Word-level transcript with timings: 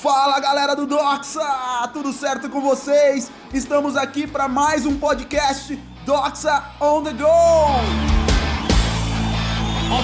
Fala 0.00 0.38
galera 0.38 0.76
do 0.76 0.86
Doxa, 0.86 1.90
tudo 1.92 2.12
certo 2.12 2.48
com 2.48 2.60
vocês? 2.60 3.32
Estamos 3.52 3.96
aqui 3.96 4.28
para 4.28 4.46
mais 4.46 4.86
um 4.86 4.96
podcast 4.96 5.74
Doxa 6.06 6.62
on 6.80 7.02
the 7.02 7.12
Go. 7.14 7.26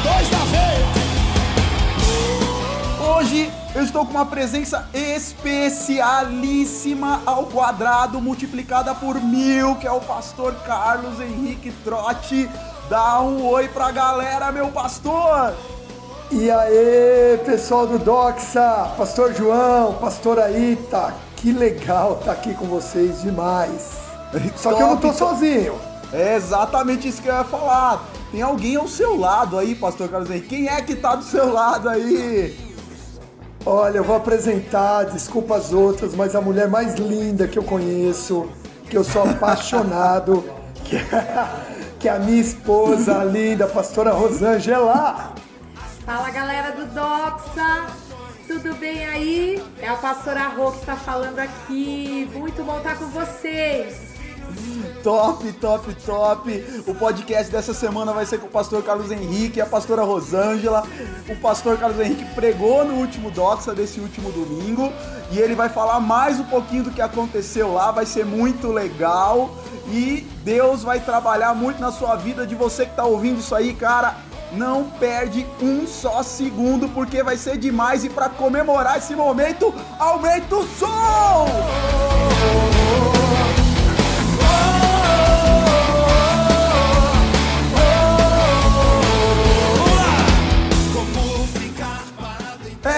Dois 0.02 0.28
da. 0.30 0.38
Hoje 3.06 3.52
eu 3.72 3.84
estou 3.84 4.04
com 4.04 4.10
uma 4.10 4.26
presença 4.26 4.88
especialíssima 4.92 7.22
ao 7.24 7.46
quadrado 7.46 8.20
multiplicada 8.20 8.92
por 8.96 9.22
mil, 9.22 9.76
que 9.76 9.86
é 9.86 9.92
o 9.92 10.00
pastor 10.00 10.56
Carlos 10.66 11.20
Henrique 11.20 11.70
Trotti. 11.84 12.50
Dá 12.90 13.20
um 13.20 13.46
oi 13.46 13.68
pra 13.68 13.92
galera, 13.92 14.50
meu 14.50 14.72
pastor! 14.72 15.54
E 16.36 16.50
aí, 16.50 17.38
pessoal 17.46 17.86
do 17.86 17.96
Doxa, 17.96 18.92
Pastor 18.98 19.32
João, 19.32 19.94
Pastor 19.94 20.40
Aita, 20.40 21.14
que 21.36 21.52
legal 21.52 22.14
estar 22.14 22.24
tá 22.24 22.32
aqui 22.32 22.52
com 22.54 22.66
vocês 22.66 23.22
demais. 23.22 23.92
Só 24.56 24.70
Top, 24.70 24.76
que 24.76 24.82
eu 24.82 24.86
não 24.88 24.96
tô 24.96 25.12
sozinho. 25.12 25.76
É 26.12 26.34
exatamente 26.34 27.06
isso 27.06 27.22
que 27.22 27.28
eu 27.28 27.34
ia 27.34 27.44
falar. 27.44 28.04
Tem 28.32 28.42
alguém 28.42 28.74
ao 28.74 28.88
seu 28.88 29.16
lado 29.16 29.56
aí, 29.56 29.76
pastor 29.76 30.08
Carlos 30.08 30.28
Henrique. 30.28 30.48
Quem 30.48 30.66
é 30.66 30.82
que 30.82 30.96
tá 30.96 31.14
do 31.14 31.22
seu 31.22 31.52
lado 31.52 31.88
aí? 31.88 32.58
Olha, 33.64 33.98
eu 33.98 34.04
vou 34.04 34.16
apresentar, 34.16 35.04
desculpa 35.04 35.54
as 35.54 35.72
outras, 35.72 36.16
mas 36.16 36.34
a 36.34 36.40
mulher 36.40 36.68
mais 36.68 36.96
linda 36.96 37.46
que 37.46 37.60
eu 37.60 37.64
conheço, 37.64 38.48
que 38.90 38.96
eu 38.98 39.04
sou 39.04 39.22
apaixonado, 39.30 40.42
que 40.82 40.96
é, 40.96 41.48
que 42.00 42.08
é 42.08 42.10
a 42.12 42.18
minha 42.18 42.40
esposa, 42.40 43.20
a 43.20 43.24
linda, 43.24 43.66
a 43.66 43.68
pastora 43.68 44.10
Rosângela. 44.10 45.43
Fala 46.04 46.28
galera 46.28 46.72
do 46.72 46.84
Doxa, 46.84 47.86
tudo 48.46 48.74
bem 48.74 49.06
aí? 49.06 49.62
É 49.80 49.88
a 49.88 49.96
pastora 49.96 50.48
Rô 50.48 50.70
que 50.70 50.80
está 50.80 50.96
falando 50.96 51.38
aqui. 51.38 52.30
Muito 52.34 52.62
bom 52.62 52.76
estar 52.76 52.98
com 52.98 53.06
vocês. 53.06 54.12
Top, 55.02 55.50
top, 55.54 55.94
top. 56.04 56.82
O 56.86 56.94
podcast 56.94 57.50
dessa 57.50 57.72
semana 57.72 58.12
vai 58.12 58.26
ser 58.26 58.38
com 58.38 58.48
o 58.48 58.50
pastor 58.50 58.82
Carlos 58.82 59.10
Henrique 59.10 59.58
e 59.58 59.62
a 59.62 59.66
pastora 59.66 60.02
Rosângela. 60.02 60.86
O 61.26 61.36
pastor 61.36 61.78
Carlos 61.78 61.98
Henrique 61.98 62.34
pregou 62.34 62.84
no 62.84 62.96
último 62.96 63.30
Doxa 63.30 63.74
desse 63.74 63.98
último 63.98 64.30
domingo 64.30 64.92
e 65.32 65.38
ele 65.38 65.54
vai 65.54 65.70
falar 65.70 66.00
mais 66.00 66.38
um 66.38 66.44
pouquinho 66.44 66.84
do 66.84 66.90
que 66.90 67.00
aconteceu 67.00 67.72
lá. 67.72 67.90
Vai 67.90 68.04
ser 68.04 68.26
muito 68.26 68.70
legal 68.70 69.56
e 69.88 70.20
Deus 70.44 70.82
vai 70.82 71.00
trabalhar 71.00 71.54
muito 71.54 71.80
na 71.80 71.90
sua 71.90 72.14
vida. 72.14 72.46
De 72.46 72.54
você 72.54 72.84
que 72.84 72.94
tá 72.94 73.06
ouvindo 73.06 73.40
isso 73.40 73.54
aí, 73.54 73.72
cara, 73.72 74.18
não 74.56 74.84
perde 74.98 75.46
um 75.60 75.86
só 75.86 76.22
segundo 76.22 76.88
porque 76.88 77.22
vai 77.22 77.36
ser 77.36 77.56
demais 77.56 78.04
e 78.04 78.08
para 78.08 78.28
comemorar 78.28 78.98
esse 78.98 79.14
momento, 79.14 79.74
aumenta 79.98 80.56
o 80.56 80.66
som! 80.66 81.46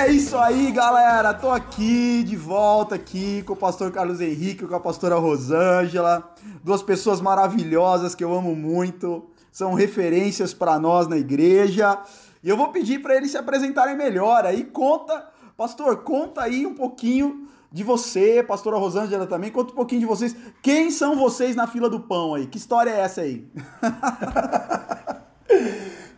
É 0.06 0.12
isso 0.12 0.36
aí, 0.36 0.70
galera. 0.70 1.32
Tô 1.34 1.50
aqui 1.50 2.22
de 2.22 2.36
volta 2.36 2.94
aqui 2.94 3.42
com 3.42 3.54
o 3.54 3.56
pastor 3.56 3.90
Carlos 3.90 4.20
Henrique, 4.20 4.66
com 4.66 4.74
a 4.74 4.80
pastora 4.80 5.16
Rosângela, 5.16 6.32
duas 6.62 6.82
pessoas 6.82 7.20
maravilhosas 7.20 8.14
que 8.14 8.22
eu 8.22 8.32
amo 8.32 8.54
muito, 8.54 9.24
são 9.56 9.72
referências 9.72 10.52
para 10.52 10.78
nós 10.78 11.08
na 11.08 11.16
igreja. 11.16 11.98
E 12.44 12.48
eu 12.50 12.58
vou 12.58 12.68
pedir 12.68 13.00
para 13.00 13.16
eles 13.16 13.30
se 13.30 13.38
apresentarem 13.38 13.96
melhor. 13.96 14.44
Aí 14.44 14.62
conta, 14.64 15.26
pastor, 15.56 15.96
conta 16.02 16.42
aí 16.42 16.66
um 16.66 16.74
pouquinho 16.74 17.48
de 17.72 17.82
você, 17.82 18.42
pastora 18.42 18.76
Rosângela 18.76 19.26
também, 19.26 19.50
conta 19.50 19.72
um 19.72 19.74
pouquinho 19.74 20.02
de 20.02 20.06
vocês. 20.06 20.36
Quem 20.62 20.90
são 20.90 21.16
vocês 21.16 21.56
na 21.56 21.66
fila 21.66 21.88
do 21.88 22.00
pão 22.00 22.34
aí? 22.34 22.46
Que 22.46 22.58
história 22.58 22.90
é 22.90 23.00
essa 23.00 23.22
aí? 23.22 23.48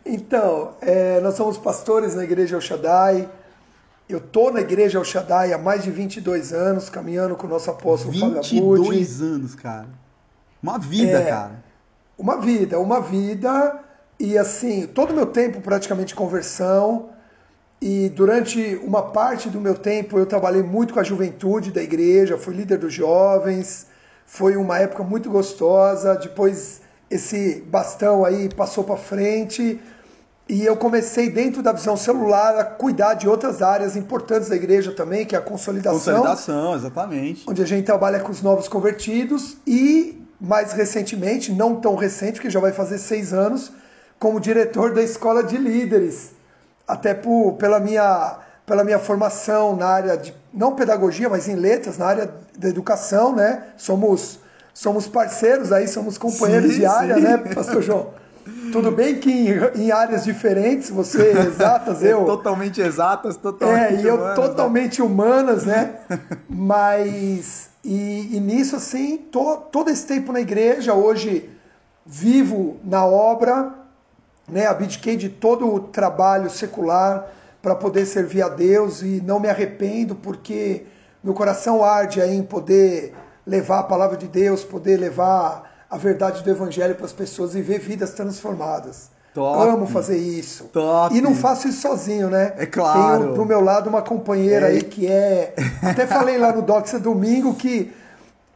Então, 0.05 0.73
é, 0.81 1.19
nós 1.19 1.35
somos 1.35 1.55
pastores 1.57 2.15
na 2.15 2.23
Igreja 2.23 2.55
El 2.55 2.61
Shaddai. 2.61 3.29
Eu 4.07 4.19
tô 4.19 4.49
na 4.49 4.59
Igreja 4.59 4.97
El 4.97 5.03
Shaddai 5.03 5.53
há 5.53 5.57
mais 5.57 5.83
de 5.83 5.91
22 5.91 6.51
anos, 6.51 6.89
caminhando 6.89 7.35
com 7.35 7.45
o 7.45 7.49
nosso 7.49 7.69
apóstolo 7.69 8.11
Fábio 8.13 8.39
Abud. 8.39 8.49
22 8.49 9.21
anos, 9.21 9.53
cara. 9.53 9.87
Uma 10.63 10.79
vida, 10.79 11.19
É. 11.19 11.29
cara. 11.29 11.68
Uma 12.19 12.35
vida, 12.41 12.77
uma 12.77 12.99
vida 12.99 13.79
e 14.19 14.37
assim, 14.37 14.85
todo 14.85 15.11
o 15.11 15.15
meu 15.15 15.27
tempo 15.27 15.61
praticamente 15.61 16.13
conversão. 16.13 17.09
E 17.81 18.09
durante 18.09 18.77
uma 18.83 19.01
parte 19.01 19.49
do 19.49 19.61
meu 19.61 19.73
tempo 19.73 20.19
eu 20.19 20.25
trabalhei 20.25 20.61
muito 20.61 20.93
com 20.93 20.99
a 20.99 21.03
juventude 21.03 21.71
da 21.71 21.81
igreja, 21.81 22.37
fui 22.37 22.53
líder 22.53 22.77
dos 22.77 22.93
jovens. 22.93 23.87
Foi 24.25 24.57
uma 24.57 24.77
época 24.77 25.01
muito 25.01 25.29
gostosa. 25.29 26.15
Depois 26.15 26.81
esse 27.09 27.63
bastão 27.67 28.25
aí 28.25 28.49
passou 28.53 28.83
para 28.83 28.97
frente 28.97 29.79
e 30.49 30.65
eu 30.65 30.75
comecei 30.75 31.29
dentro 31.29 31.61
da 31.61 31.71
visão 31.71 31.95
celular 31.95 32.57
a 32.57 32.63
cuidar 32.65 33.13
de 33.13 33.29
outras 33.29 33.61
áreas 33.61 33.95
importantes 33.95 34.49
da 34.49 34.55
igreja 34.55 34.91
também, 34.91 35.23
que 35.23 35.35
é 35.35 35.37
a 35.37 35.41
consolidação 35.41 35.99
Consolidação, 35.99 36.75
exatamente. 36.75 37.45
onde 37.47 37.61
a 37.61 37.65
gente 37.65 37.85
trabalha 37.85 38.19
com 38.19 38.31
os 38.31 38.41
novos 38.41 38.67
convertidos 38.67 39.57
e, 39.65 40.18
mais 40.39 40.73
recentemente, 40.73 41.51
não 41.51 41.75
tão 41.75 41.95
recente, 41.95 42.33
porque 42.33 42.49
já 42.49 42.59
vai 42.59 42.71
fazer 42.71 42.97
seis 42.97 43.33
anos, 43.33 43.71
como 44.17 44.39
diretor 44.39 44.93
da 44.93 45.01
Escola 45.01 45.43
de 45.43 45.57
Líderes. 45.57 46.31
Até 46.87 47.13
por, 47.13 47.53
pela, 47.53 47.79
minha, 47.79 48.37
pela 48.65 48.83
minha 48.83 48.99
formação 48.99 49.75
na 49.75 49.87
área 49.87 50.17
de, 50.17 50.33
não 50.53 50.75
pedagogia, 50.75 51.29
mas 51.29 51.47
em 51.47 51.55
letras, 51.55 51.97
na 51.97 52.05
área 52.05 52.33
da 52.57 52.67
educação, 52.67 53.35
né? 53.35 53.63
Somos, 53.77 54.39
somos 54.73 55.07
parceiros 55.07 55.71
aí, 55.71 55.87
somos 55.87 56.17
companheiros 56.17 56.73
Sim, 56.73 56.79
de 56.79 56.85
área, 56.85 57.15
sim. 57.15 57.21
né, 57.21 57.37
Pastor 57.53 57.81
João? 57.81 58.19
Tudo 58.71 58.91
bem 58.91 59.19
que 59.19 59.31
em, 59.31 59.83
em 59.83 59.91
áreas 59.91 60.23
diferentes, 60.23 60.89
você 60.89 61.31
exatas, 61.31 62.01
eu... 62.03 62.25
Totalmente 62.25 62.81
exatas, 62.81 63.37
totalmente 63.37 63.95
É, 63.95 64.01
e 64.01 64.07
eu 64.07 64.15
humanas, 64.15 64.37
né? 64.37 64.47
totalmente 64.47 65.01
humanas, 65.01 65.65
né? 65.65 65.95
Mas, 66.49 67.68
e, 67.83 68.35
e 68.35 68.39
nisso, 68.39 68.75
assim, 68.75 69.17
tô, 69.17 69.57
todo 69.57 69.89
esse 69.89 70.05
tempo 70.05 70.31
na 70.31 70.41
igreja, 70.41 70.93
hoje 70.93 71.49
vivo 72.05 72.77
na 72.83 73.05
obra, 73.05 73.73
né? 74.47 74.65
Abdiquei 74.65 75.15
de 75.15 75.29
todo 75.29 75.73
o 75.73 75.79
trabalho 75.79 76.49
secular 76.49 77.31
para 77.61 77.75
poder 77.75 78.05
servir 78.05 78.41
a 78.41 78.49
Deus 78.49 79.01
e 79.01 79.21
não 79.21 79.39
me 79.39 79.49
arrependo, 79.49 80.15
porque 80.15 80.85
meu 81.23 81.33
coração 81.33 81.83
arde 81.83 82.21
em 82.21 82.41
poder 82.43 83.13
levar 83.45 83.79
a 83.79 83.83
palavra 83.83 84.17
de 84.17 84.27
Deus, 84.27 84.63
poder 84.63 84.97
levar 84.97 85.85
a 85.89 85.97
verdade 85.97 86.43
do 86.43 86.49
Evangelho 86.49 86.95
para 86.95 87.05
as 87.05 87.13
pessoas 87.13 87.55
e 87.55 87.61
ver 87.61 87.79
vidas 87.79 88.13
transformadas. 88.13 89.09
Top. 89.33 89.69
Amo 89.69 89.85
fazer 89.87 90.17
isso. 90.17 90.65
Top. 90.73 91.15
E 91.15 91.21
não 91.21 91.35
faço 91.35 91.67
isso 91.67 91.81
sozinho, 91.81 92.29
né? 92.29 92.53
É 92.57 92.65
claro. 92.65 93.23
Tenho 93.23 93.33
do 93.35 93.45
meu 93.45 93.61
lado 93.61 93.87
uma 93.89 94.01
companheira 94.01 94.67
É. 94.67 94.69
aí 94.71 94.81
que 94.81 95.07
é. 95.07 95.53
Até 95.83 96.05
falei 96.07 96.37
lá 96.37 96.51
no 96.51 96.61
Doxa 96.61 96.99
domingo 96.99 97.53
que 97.53 97.93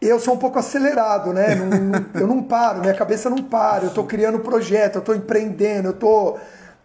eu 0.02 0.20
sou 0.20 0.34
um 0.34 0.38
pouco 0.38 0.58
acelerado, 0.60 1.32
né? 1.32 1.56
Não- 1.56 1.68
não- 1.68 2.06
eu 2.22 2.28
não 2.28 2.44
paro, 2.44 2.80
minha 2.82 2.94
cabeça 2.94 3.30
não 3.30 3.38
para. 3.38 3.86
Eu 3.86 3.92
tô 3.92 4.04
criando 4.04 4.40
projeto, 4.40 4.96
eu 4.96 5.02
tô 5.02 5.14
empreendendo, 5.14 5.90
eu 5.90 5.94
tô 5.94 6.38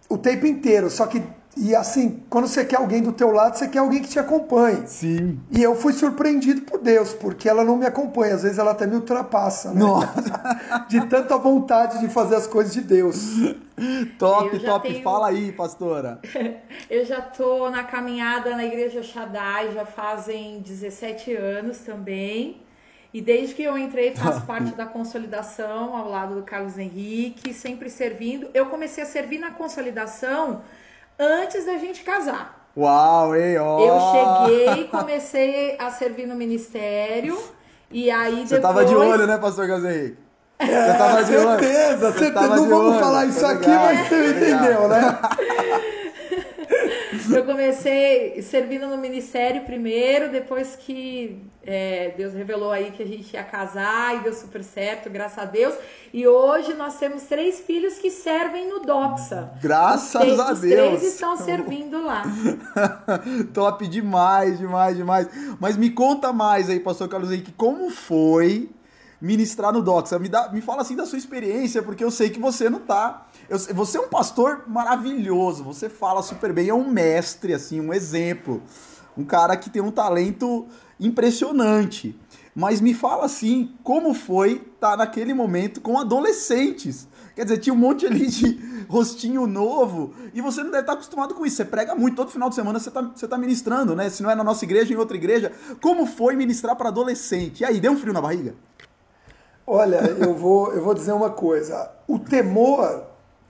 o 0.09 0.17
tempo 0.19 0.47
inteiro. 0.47 0.89
Só 0.91 1.07
que, 1.07 1.23
e 1.61 1.75
assim, 1.75 2.23
quando 2.31 2.47
você 2.47 2.65
quer 2.65 2.77
alguém 2.77 3.03
do 3.03 3.13
teu 3.13 3.31
lado, 3.31 3.57
você 3.57 3.67
quer 3.69 3.79
alguém 3.81 4.01
que 4.01 4.09
te 4.09 4.19
acompanhe. 4.19 4.87
Sim. 4.87 5.41
E 5.51 5.63
eu 5.63 5.75
fui 5.75 5.93
surpreendido 5.93 6.63
por 6.63 6.79
Deus, 6.81 7.13
porque 7.13 7.49
ela 7.49 7.65
não 7.65 7.77
me 7.77 7.85
acompanha. 7.87 8.35
Às 8.35 8.43
vezes 8.43 8.59
ela 8.59 8.71
até 8.71 8.87
me 8.87 8.95
ultrapassa, 8.97 9.73
né? 9.73 9.81
Nossa. 9.81 10.23
De 10.89 11.05
tanta 11.07 11.37
vontade 11.37 11.99
de 12.01 12.09
fazer 12.09 12.37
as 12.37 12.47
coisas 12.47 12.73
de 12.73 12.81
Deus. 12.81 13.17
Top, 14.19 14.59
top. 14.61 14.89
tenho- 14.89 15.03
Fala 15.03 15.29
aí, 15.29 15.53
pastora. 15.53 16.21
Eu 16.89 17.05
já 17.05 17.21
tô 17.21 17.69
na 17.71 17.85
caminhada 17.85 18.57
na 18.57 18.65
Igreja 18.65 19.03
Shaddai 19.03 19.73
já 19.73 19.85
fazem 19.85 20.61
17 20.61 21.33
anos 21.35 21.79
também. 21.79 22.63
E 23.13 23.21
desde 23.23 23.55
que 23.55 23.63
eu 23.63 23.79
entrei, 23.79 24.15
faço 24.15 24.43
parte 24.47 24.75
da 24.75 24.85
consolidação 24.85 25.97
ao 25.97 26.11
lado 26.11 26.35
do 26.35 26.43
Carlos 26.43 26.79
Henrique, 26.79 27.55
sempre 27.55 27.89
servindo. 27.89 28.49
Eu 28.53 28.67
comecei 28.67 29.03
a 29.03 29.07
servir 29.07 29.39
na 29.39 29.51
consolidação 29.51 30.61
antes 31.19 31.65
da 31.67 31.77
gente 31.79 32.03
casar. 32.03 32.69
Uau, 32.77 33.35
hein, 33.35 33.59
ó. 33.59 33.81
Eu 33.81 34.47
cheguei, 34.47 34.85
comecei 34.89 35.77
a 35.79 35.91
servir 35.91 36.27
no 36.27 36.35
ministério. 36.37 37.37
E 37.91 38.11
aí 38.11 38.47
Você 38.47 38.57
depois. 38.57 38.63
tava 38.63 38.85
de 38.85 38.95
olho, 38.95 39.27
né, 39.27 39.39
pastor 39.39 39.67
Carlos 39.67 39.85
Henrique? 39.91 40.17
Você 40.61 40.99
tava 40.99 41.25
de 41.25 41.37
olho. 41.37 41.59
certeza, 41.61 41.97
Você 42.13 42.19
certeza. 42.19 42.33
tava 42.35 42.57
Não 42.57 42.63
de 42.65 42.69
vamos 42.69 42.91
olho, 42.93 43.01
falar 43.01 43.21
tá 43.21 43.27
isso 43.27 43.47
aqui, 43.47 43.69
mas 43.69 44.09
você 44.09 44.23
tá 44.23 44.31
entendeu, 44.31 44.89
né? 44.89 45.19
Eu 47.37 47.45
comecei 47.45 48.41
servindo 48.43 48.87
no 48.87 48.97
ministério 48.99 49.63
primeiro, 49.65 50.31
depois 50.31 50.77
que 50.77 51.43
é, 51.65 52.15
Deus 52.17 52.33
revelou 52.33 52.71
aí 52.71 52.91
que 52.91 53.03
a 53.03 53.07
gente 53.07 53.35
ia 53.35 53.43
casar 53.45 54.17
e 54.17 54.21
deu 54.21 54.33
super 54.33 54.65
certo, 54.65 55.11
graças 55.11 55.39
a 55.39 55.45
Deus. 55.45 55.75
E 56.13 56.27
hoje 56.27 56.73
nós 56.75 56.99
temos 56.99 57.25
três 57.25 57.61
filhos 57.61 57.95
que 57.99 58.11
servem 58.11 58.69
no 58.69 58.81
Doxa. 58.81 59.51
Graças 59.61 60.15
Os 60.15 60.21
três- 60.21 60.41
a 60.41 60.53
os 60.53 60.61
Deus. 60.61 60.89
três 61.01 61.03
estão 61.15 61.37
servindo 61.37 62.03
lá. 62.05 62.23
Top 63.53 63.87
demais, 63.87 64.59
demais, 64.59 64.97
demais. 64.97 65.29
Mas 65.61 65.77
me 65.77 65.91
conta 65.91 66.33
mais 66.33 66.71
aí, 66.71 66.81
pastor 66.81 67.09
Carlos 67.09 67.31
Henrique, 67.31 67.53
como 67.53 67.91
foi 67.91 68.71
ministrar 69.21 69.73
no 69.73 69.83
Doxa? 69.83 70.19
Me, 70.19 70.29
dá, 70.29 70.51
me 70.53 70.61
fala 70.61 70.83
assim 70.83 70.97
da 70.97 71.07
sua 71.07 71.19
experiência, 71.19 71.83
porque 71.83 72.03
eu 72.03 72.11
sei 72.11 72.31
que 72.31 72.39
você 72.39 72.71
não 72.71 72.81
tá. 72.81 73.27
eu 73.49 73.59
você 73.75 73.99
é 73.99 74.01
um 74.01 74.09
pastor 74.09 74.65
maravilhoso, 74.67 75.65
você 75.65 75.89
fala 75.89 76.23
super 76.23 76.53
bem, 76.53 76.69
é 76.69 76.75
um 76.75 76.89
mestre, 76.89 77.55
assim, 77.55 77.81
um 77.81 77.93
exemplo. 77.93 78.63
Um 79.17 79.25
cara 79.25 79.57
que 79.57 79.69
tem 79.69 79.83
um 79.83 79.91
talento 79.91 80.67
impressionante. 81.01 82.19
Mas 82.55 82.81
me 82.81 82.93
fala 82.93 83.25
assim, 83.25 83.73
como 83.85 84.13
foi 84.13 84.65
estar 84.75 84.97
naquele 84.97 85.33
momento 85.33 85.81
com 85.81 85.99
adolescentes? 85.99 87.07
Quer 87.37 87.45
dizer, 87.45 87.59
tinha 87.59 87.73
um 87.73 87.77
monte 87.77 88.05
ali 88.05 88.27
de 88.27 88.59
rostinho 88.91 89.47
novo 89.47 90.13
e 90.35 90.41
você 90.41 90.61
não 90.61 90.73
deve 90.73 90.81
estar 90.81 90.95
acostumado 90.95 91.35
com 91.35 91.47
isso. 91.47 91.55
Você 91.55 91.65
prega 91.65 91.95
muito, 91.95 92.17
todo 92.17 92.33
final 92.33 92.49
de 92.49 92.57
semana 92.57 92.81
você 92.81 92.89
está 92.89 93.01
você 93.01 93.29
tá 93.29 93.39
ministrando, 93.39 93.95
né? 93.95 94.11
Se 94.11 94.25
não 94.25 94.31
é 94.31 94.35
na 94.35 94.43
nossa 94.43 94.65
igreja, 94.65 94.93
em 94.93 94.97
outra 94.97 95.17
igreja. 95.17 95.53
Como 95.81 96.05
foi 96.05 96.35
ministrar 96.35 96.75
para 96.75 96.89
adolescente? 96.89 97.61
E 97.61 97.65
aí, 97.65 97.79
deu 97.79 97.93
um 97.93 97.97
frio 97.97 98.13
na 98.13 98.21
barriga? 98.21 98.57
Olha, 99.71 99.97
eu 99.97 100.35
vou, 100.35 100.73
eu 100.73 100.83
vou 100.83 100.95
dizer 100.95 101.13
uma 101.13 101.29
coisa. 101.29 101.91
O 102.07 102.19
temor, 102.19 103.03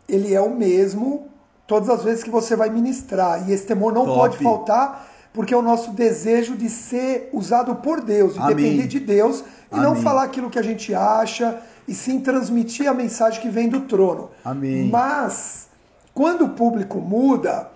ele 0.09 0.35
é 0.35 0.41
o 0.41 0.51
mesmo 0.51 1.29
todas 1.65 1.89
as 1.89 2.03
vezes 2.03 2.25
que 2.25 2.31
você 2.31 2.57
vai 2.57 2.69
ministrar. 2.71 3.49
E 3.49 3.53
esse 3.53 3.65
temor 3.65 3.93
não 3.93 4.05
Top. 4.05 4.19
pode 4.19 4.39
faltar, 4.39 5.09
porque 5.33 5.55
é 5.55 5.57
o 5.57 5.63
nosso 5.63 5.93
desejo 5.93 6.57
de 6.57 6.69
ser 6.69 7.31
usado 7.33 7.77
por 7.77 8.01
Deus, 8.01 8.35
de 8.35 8.41
Amém. 8.41 8.57
depender 8.57 8.89
de 8.89 8.99
Deus 8.99 9.45
e 9.73 9.77
não 9.77 9.93
Amém. 9.93 10.03
falar 10.03 10.25
aquilo 10.25 10.51
que 10.51 10.59
a 10.59 10.63
gente 10.63 10.93
acha, 10.93 11.61
e 11.87 11.95
sim 11.95 12.19
transmitir 12.19 12.89
a 12.89 12.95
mensagem 12.95 13.41
que 13.41 13.49
vem 13.49 13.69
do 13.69 13.83
trono. 13.83 14.31
Amém. 14.45 14.89
Mas, 14.91 15.69
quando 16.13 16.47
o 16.47 16.49
público 16.49 16.99
muda, 16.99 17.69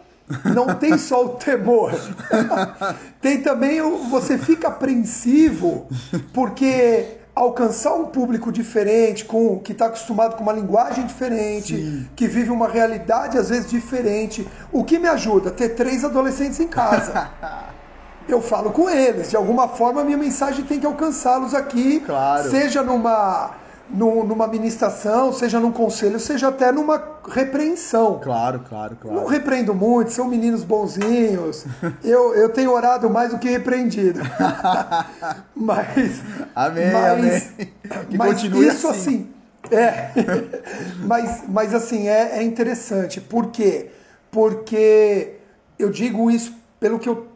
não 0.52 0.74
tem 0.74 0.98
só 0.98 1.24
o 1.24 1.28
temor. 1.30 1.92
tem 3.22 3.40
também 3.40 3.80
o 3.80 3.98
você 3.98 4.36
fica 4.36 4.66
apreensivo 4.66 5.86
porque 6.32 7.21
alcançar 7.34 7.94
um 7.94 8.06
público 8.06 8.52
diferente, 8.52 9.24
com 9.24 9.58
que 9.58 9.72
está 9.72 9.86
acostumado 9.86 10.36
com 10.36 10.42
uma 10.42 10.52
linguagem 10.52 11.06
diferente, 11.06 12.06
que 12.14 12.26
vive 12.28 12.50
uma 12.50 12.68
realidade 12.68 13.38
às 13.38 13.48
vezes 13.48 13.70
diferente. 13.70 14.46
O 14.70 14.84
que 14.84 14.98
me 14.98 15.08
ajuda? 15.08 15.50
Ter 15.50 15.70
três 15.70 16.04
adolescentes 16.04 16.60
em 16.60 16.68
casa. 16.68 17.30
Eu 18.28 18.40
falo 18.40 18.70
com 18.70 18.88
eles, 18.88 19.30
de 19.30 19.36
alguma 19.36 19.66
forma 19.66 20.00
a 20.00 20.04
minha 20.04 20.16
mensagem 20.16 20.64
tem 20.64 20.78
que 20.78 20.86
alcançá-los 20.86 21.54
aqui, 21.54 21.98
Claro. 22.06 22.48
seja 22.50 22.80
numa, 22.80 23.50
nu- 23.92 24.24
numa 24.24 24.46
ministração, 24.46 25.32
seja 25.32 25.60
num 25.60 25.70
conselho, 25.70 26.18
seja 26.18 26.48
até 26.48 26.72
numa 26.72 27.02
repreensão. 27.28 28.18
Claro, 28.22 28.60
claro, 28.68 28.96
Não 29.04 29.26
repreendo 29.26 29.74
muito, 29.74 30.10
são 30.10 30.26
meninos 30.26 30.64
bonzinhos. 30.64 31.64
Eu, 32.02 32.34
eu 32.34 32.48
tenho 32.48 32.72
orado 32.72 33.08
mais 33.10 33.30
do 33.30 33.38
que 33.38 33.48
repreendido. 33.48 34.20
mas. 35.54 36.20
Amém, 36.54 36.92
mas, 36.92 37.12
amém. 37.12 37.70
Que 38.08 38.16
mas 38.18 38.32
continue 38.34 38.66
isso 38.66 38.88
assim. 38.88 39.28
assim. 39.64 39.74
é. 39.74 40.10
mas, 41.06 41.42
mas 41.48 41.74
assim, 41.74 42.08
é, 42.08 42.38
é 42.38 42.42
interessante. 42.42 43.20
Por 43.20 43.48
quê? 43.48 43.90
Porque 44.30 45.34
eu 45.78 45.90
digo 45.90 46.30
isso 46.30 46.54
pelo 46.80 46.98
que 46.98 47.08
eu 47.08 47.31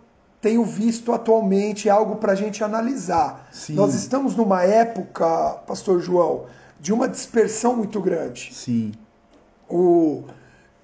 tenho 0.46 0.64
visto 0.64 1.12
atualmente, 1.12 1.90
algo 1.90 2.16
para 2.16 2.30
a 2.30 2.34
gente 2.36 2.62
analisar. 2.62 3.48
Sim. 3.50 3.74
Nós 3.74 3.94
estamos 3.94 4.36
numa 4.36 4.62
época, 4.62 5.26
Pastor 5.66 6.00
João, 6.00 6.44
de 6.80 6.92
uma 6.92 7.08
dispersão 7.08 7.74
muito 7.74 8.00
grande 8.00 8.54
Sim. 8.54 8.92
o 9.68 10.22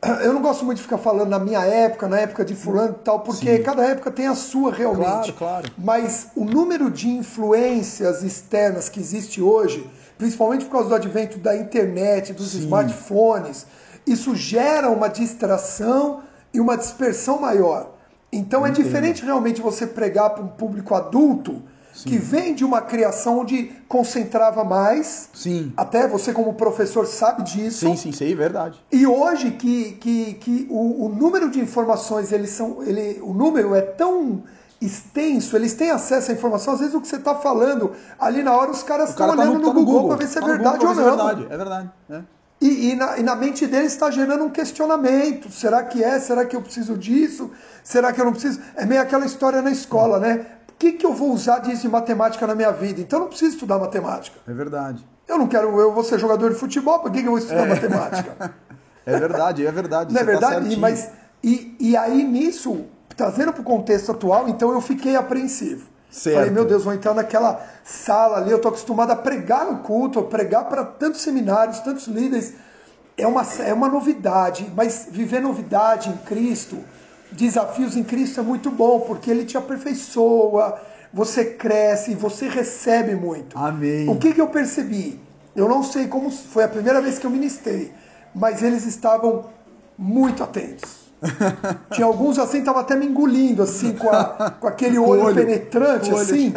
eu 0.24 0.32
não 0.32 0.42
gosto 0.42 0.64
muito 0.64 0.78
de 0.78 0.82
ficar 0.82 0.98
falando 0.98 1.28
na 1.28 1.38
minha 1.38 1.64
época, 1.64 2.08
na 2.08 2.18
época 2.18 2.44
de 2.44 2.56
fulano 2.56 2.96
e 3.00 3.04
tal, 3.04 3.20
porque 3.20 3.58
Sim. 3.58 3.62
cada 3.62 3.84
época 3.84 4.10
tem 4.10 4.26
a 4.26 4.34
sua 4.34 4.72
realmente. 4.72 5.32
Claro, 5.32 5.34
claro. 5.34 5.70
Mas 5.78 6.26
o 6.34 6.44
número 6.44 6.90
de 6.90 7.08
influências 7.08 8.24
externas 8.24 8.88
que 8.88 8.98
existe 8.98 9.40
hoje, 9.40 9.88
principalmente 10.18 10.64
por 10.64 10.72
causa 10.72 10.88
do 10.88 10.94
advento 10.96 11.38
da 11.38 11.56
internet, 11.56 12.32
dos 12.32 12.50
Sim. 12.50 12.64
smartphones, 12.64 13.64
isso 14.04 14.34
gera 14.34 14.90
uma 14.90 15.06
distração 15.06 16.24
e 16.52 16.58
uma 16.58 16.76
dispersão 16.76 17.40
maior. 17.40 17.91
Então 18.32 18.64
é 18.64 18.70
Entendo. 18.70 18.84
diferente 18.84 19.24
realmente 19.24 19.60
você 19.60 19.86
pregar 19.86 20.30
para 20.30 20.42
um 20.42 20.48
público 20.48 20.94
adulto 20.94 21.62
que 21.94 22.16
vem 22.16 22.54
de 22.54 22.64
uma 22.64 22.80
criação 22.80 23.40
onde 23.40 23.70
concentrava 23.86 24.64
mais. 24.64 25.28
Sim. 25.34 25.72
Até 25.76 26.08
você 26.08 26.32
como 26.32 26.54
professor 26.54 27.06
sabe 27.06 27.42
disso. 27.42 27.80
Sim, 27.80 27.96
sim, 27.96 28.12
sei, 28.12 28.34
verdade. 28.34 28.82
E 28.90 29.06
hoje 29.06 29.50
que, 29.50 29.92
que, 30.00 30.34
que 30.34 30.66
o, 30.70 31.04
o 31.04 31.08
número 31.10 31.50
de 31.50 31.60
informações, 31.60 32.32
eles 32.32 32.50
são, 32.50 32.82
ele, 32.82 33.20
o 33.22 33.34
número 33.34 33.74
é 33.74 33.82
tão 33.82 34.42
extenso, 34.80 35.54
eles 35.54 35.74
têm 35.74 35.90
acesso 35.90 36.30
à 36.30 36.34
informação, 36.34 36.74
às 36.74 36.80
vezes 36.80 36.94
o 36.94 37.00
que 37.00 37.06
você 37.06 37.16
está 37.16 37.34
falando, 37.36 37.92
ali 38.18 38.42
na 38.42 38.56
hora 38.56 38.70
os 38.70 38.82
caras 38.82 39.10
estão 39.10 39.28
cara 39.28 39.36
tá 39.36 39.42
olhando 39.44 39.60
no, 39.60 39.60
no, 39.60 39.68
tá 39.68 39.74
no 39.74 39.84
Google, 39.84 40.00
Google 40.02 40.16
para 40.16 40.26
ver 40.26 40.32
se 40.32 40.38
é 40.38 40.40
Tá 40.40 40.46
verdade 40.46 40.78
Google 40.78 40.88
ou 40.88 40.94
ver 40.94 41.02
não. 41.02 41.08
É 41.10 41.34
verdade, 41.34 41.46
é 41.52 41.56
verdade. 41.56 41.90
é. 42.10 42.22
E, 42.62 42.92
e 42.92 42.94
na, 42.94 43.18
e 43.18 43.24
na 43.24 43.34
mente 43.34 43.66
deles 43.66 43.92
está 43.92 44.08
gerando 44.08 44.44
um 44.44 44.50
questionamento. 44.50 45.50
Será 45.50 45.82
que 45.82 46.02
é? 46.02 46.20
Será 46.20 46.46
que 46.46 46.54
eu 46.54 46.62
preciso 46.62 46.96
disso? 46.96 47.50
Será 47.82 48.12
que 48.12 48.20
eu 48.20 48.24
não 48.24 48.32
preciso? 48.32 48.60
É 48.76 48.86
meio 48.86 49.02
aquela 49.02 49.26
história 49.26 49.60
na 49.60 49.72
escola, 49.72 50.20
né? 50.20 50.46
O 50.68 50.74
que, 50.78 50.92
que 50.92 51.04
eu 51.04 51.12
vou 51.12 51.32
usar 51.32 51.58
disso 51.58 51.82
de 51.82 51.88
matemática 51.88 52.46
na 52.46 52.54
minha 52.54 52.70
vida? 52.70 53.00
Então 53.00 53.18
eu 53.18 53.22
não 53.22 53.28
preciso 53.28 53.54
estudar 53.54 53.80
matemática. 53.80 54.38
É 54.46 54.52
verdade. 54.52 55.04
Eu 55.26 55.38
não 55.38 55.48
quero, 55.48 55.76
eu 55.80 55.92
vou 55.92 56.04
ser 56.04 56.20
jogador 56.20 56.52
de 56.52 56.56
futebol, 56.56 57.00
por 57.00 57.10
que, 57.10 57.20
que 57.20 57.26
eu 57.26 57.32
vou 57.32 57.38
estudar 57.38 57.66
matemática? 57.66 58.54
É 59.04 59.18
verdade, 59.18 59.66
é 59.66 59.72
verdade. 59.72 60.14
Não 60.14 60.20
é 60.20 60.24
tá 60.24 60.30
verdade? 60.30 60.54
E, 60.54 60.60
certinho. 60.60 60.80
mas, 60.80 61.10
e, 61.42 61.76
e 61.80 61.96
aí 61.96 62.22
nisso, 62.22 62.84
trazendo 63.16 63.52
para 63.52 63.60
o 63.60 63.64
contexto 63.64 64.12
atual, 64.12 64.48
então 64.48 64.70
eu 64.70 64.80
fiquei 64.80 65.16
apreensivo. 65.16 65.88
Certo. 66.12 66.36
Falei, 66.36 66.50
meu 66.50 66.66
Deus, 66.66 66.84
vou 66.84 66.92
entrar 66.92 67.14
naquela 67.14 67.64
sala 67.82 68.36
ali, 68.36 68.50
eu 68.50 68.60
tô 68.60 68.68
acostumado 68.68 69.10
a 69.10 69.16
pregar 69.16 69.64
no 69.64 69.78
culto, 69.78 70.18
a 70.18 70.24
pregar 70.24 70.68
para 70.68 70.84
tantos 70.84 71.22
seminários, 71.22 71.80
tantos 71.80 72.06
líderes. 72.06 72.52
É 73.16 73.26
uma, 73.26 73.42
é 73.60 73.72
uma 73.72 73.88
novidade, 73.88 74.70
mas 74.76 75.08
viver 75.10 75.40
novidade 75.40 76.10
em 76.10 76.16
Cristo, 76.18 76.78
desafios 77.30 77.96
em 77.96 78.04
Cristo 78.04 78.40
é 78.40 78.42
muito 78.42 78.70
bom, 78.70 79.00
porque 79.00 79.30
Ele 79.30 79.46
te 79.46 79.56
aperfeiçoa, 79.56 80.78
você 81.12 81.46
cresce, 81.46 82.14
você 82.14 82.46
recebe 82.46 83.14
muito. 83.14 83.56
Amém. 83.58 84.08
O 84.08 84.16
que, 84.16 84.34
que 84.34 84.40
eu 84.40 84.48
percebi? 84.48 85.18
Eu 85.56 85.68
não 85.68 85.82
sei 85.82 86.08
como 86.08 86.30
foi 86.30 86.64
a 86.64 86.68
primeira 86.68 87.00
vez 87.00 87.18
que 87.18 87.26
eu 87.26 87.30
ministrei, 87.30 87.90
mas 88.34 88.62
eles 88.62 88.84
estavam 88.84 89.46
muito 89.96 90.42
atentos. 90.42 91.01
Tinha 91.92 92.06
alguns 92.06 92.38
assim, 92.38 92.58
estavam 92.58 92.80
até 92.80 92.96
me 92.96 93.06
engolindo, 93.06 93.62
assim, 93.62 93.92
com, 93.92 94.10
a- 94.10 94.52
com 94.60 94.66
aquele 94.66 94.98
olho, 94.98 95.24
olho. 95.24 95.34
penetrante, 95.36 96.12
olho. 96.12 96.22
assim. 96.22 96.52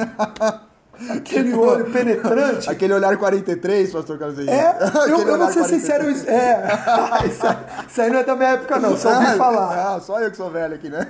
Aquele 1.10 1.54
olho 1.54 1.92
penetrante. 1.92 2.70
Aquele 2.70 2.94
olhar 2.94 3.18
43, 3.18 3.92
pastor 3.92 4.18
Carlos. 4.18 4.40
É, 4.48 4.78
eu, 5.10 5.20
eu 5.28 5.38
não 5.38 5.52
sei 5.52 5.62
43. 5.64 5.68
sincero 5.68 6.10
isso. 6.10 6.30
É, 6.30 6.68
isso, 7.28 7.46
aí- 7.46 7.58
isso 7.88 8.02
aí 8.02 8.10
não 8.10 8.20
é 8.20 8.24
da 8.24 8.36
minha 8.36 8.50
época, 8.50 8.80
não, 8.80 8.96
só 8.98 9.14
ouvi 9.14 9.38
falar. 9.38 9.96
Ah, 9.96 10.00
só 10.00 10.20
eu 10.22 10.32
que 10.32 10.38
sou 10.38 10.50
velho 10.50 10.76
aqui, 10.76 10.90
né? 10.90 11.06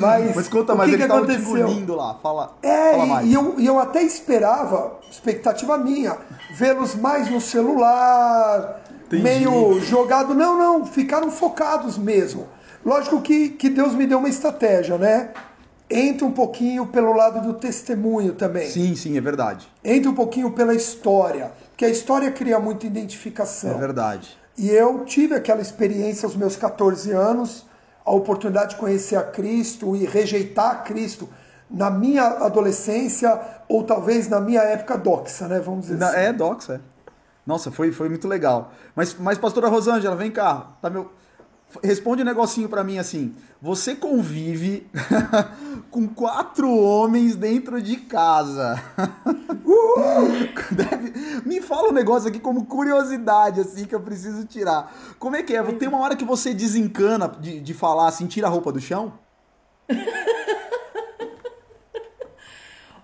Mas, 0.00 0.36
Mas 0.36 0.48
conta 0.48 0.74
o 0.74 0.76
mais, 0.76 0.90
que 0.90 0.96
eles 0.96 1.06
estavam 1.06 1.26
te 1.26 1.34
engolindo 1.34 1.94
lá. 1.94 2.16
Fala, 2.22 2.52
É, 2.62 2.96
fala 2.96 3.22
e- 3.22 3.34
eu, 3.34 3.54
e 3.58 3.66
eu 3.66 3.78
até 3.78 4.02
esperava, 4.02 4.98
expectativa 5.10 5.76
minha, 5.78 6.16
vê-los 6.54 6.94
mais 6.94 7.30
no 7.30 7.40
celular, 7.40 8.81
Entendi. 9.16 9.22
meio 9.48 9.80
jogado. 9.80 10.34
Não, 10.34 10.56
não, 10.58 10.86
ficaram 10.86 11.30
focados 11.30 11.98
mesmo. 11.98 12.46
Lógico 12.84 13.20
que, 13.20 13.50
que 13.50 13.68
Deus 13.70 13.94
me 13.94 14.06
deu 14.06 14.18
uma 14.18 14.28
estratégia, 14.28 14.98
né? 14.98 15.30
Entra 15.90 16.26
um 16.26 16.32
pouquinho 16.32 16.86
pelo 16.86 17.12
lado 17.12 17.40
do 17.46 17.54
testemunho 17.54 18.32
também. 18.32 18.68
Sim, 18.68 18.94
sim, 18.96 19.16
é 19.16 19.20
verdade. 19.20 19.68
Entra 19.84 20.10
um 20.10 20.14
pouquinho 20.14 20.50
pela 20.52 20.74
história, 20.74 21.52
porque 21.70 21.84
a 21.84 21.88
história 21.90 22.30
cria 22.32 22.58
muita 22.58 22.86
É 22.86 22.88
identificação. 22.88 23.78
verdade. 23.78 24.36
E 24.56 24.70
eu 24.70 25.04
tive 25.04 25.34
aquela 25.34 25.60
experiência 25.60 26.26
aos 26.26 26.34
meus 26.34 26.56
14 26.56 27.10
anos, 27.12 27.66
a 28.04 28.10
oportunidade 28.12 28.70
de 28.70 28.76
conhecer 28.76 29.16
a 29.16 29.22
Cristo 29.22 29.94
e 29.94 30.04
rejeitar 30.06 30.70
a 30.70 30.74
Cristo 30.76 31.28
na 31.70 31.90
minha 31.90 32.24
adolescência 32.24 33.38
ou 33.68 33.84
talvez 33.84 34.28
na 34.28 34.40
minha 34.40 34.60
época 34.62 34.96
doxa, 34.98 35.46
né? 35.46 35.60
Vamos 35.60 35.82
dizer 35.86 35.98
Na- 35.98 36.08
assim. 36.08 36.16
é, 36.16 36.32
doxa, 36.32 36.74
é. 36.74 36.80
Nossa, 37.46 37.70
foi, 37.70 37.90
foi 37.92 38.08
muito 38.08 38.28
legal. 38.28 38.72
Mas, 38.94 39.16
mas 39.18 39.38
pastora 39.38 39.68
Rosângela, 39.68 40.14
vem 40.16 40.30
cá. 40.30 40.68
Tá 40.80 40.88
meu... 40.88 41.10
responde 41.82 42.22
um 42.22 42.24
negocinho 42.24 42.68
pra 42.68 42.84
mim 42.84 42.98
assim. 42.98 43.34
Você 43.60 43.94
convive 43.94 44.86
com 45.90 46.08
quatro 46.08 46.68
homens 46.72 47.34
dentro 47.36 47.80
de 47.82 47.96
casa. 47.96 48.80
Deve- 50.70 51.12
Me 51.44 51.60
fala 51.60 51.88
um 51.88 51.92
negócio 51.92 52.28
aqui 52.28 52.38
como 52.40 52.66
curiosidade, 52.66 53.60
assim, 53.60 53.84
que 53.84 53.94
eu 53.94 54.00
preciso 54.00 54.44
tirar. 54.46 54.92
Como 55.18 55.36
é 55.36 55.42
que 55.42 55.54
é? 55.54 55.62
Tem 55.62 55.88
uma 55.88 55.98
hora 56.00 56.16
que 56.16 56.24
você 56.24 56.52
desencana 56.54 57.28
de, 57.40 57.60
de 57.60 57.74
falar 57.74 58.08
assim, 58.08 58.26
tira 58.26 58.46
a 58.46 58.50
roupa 58.50 58.72
do 58.72 58.80
chão? 58.80 59.14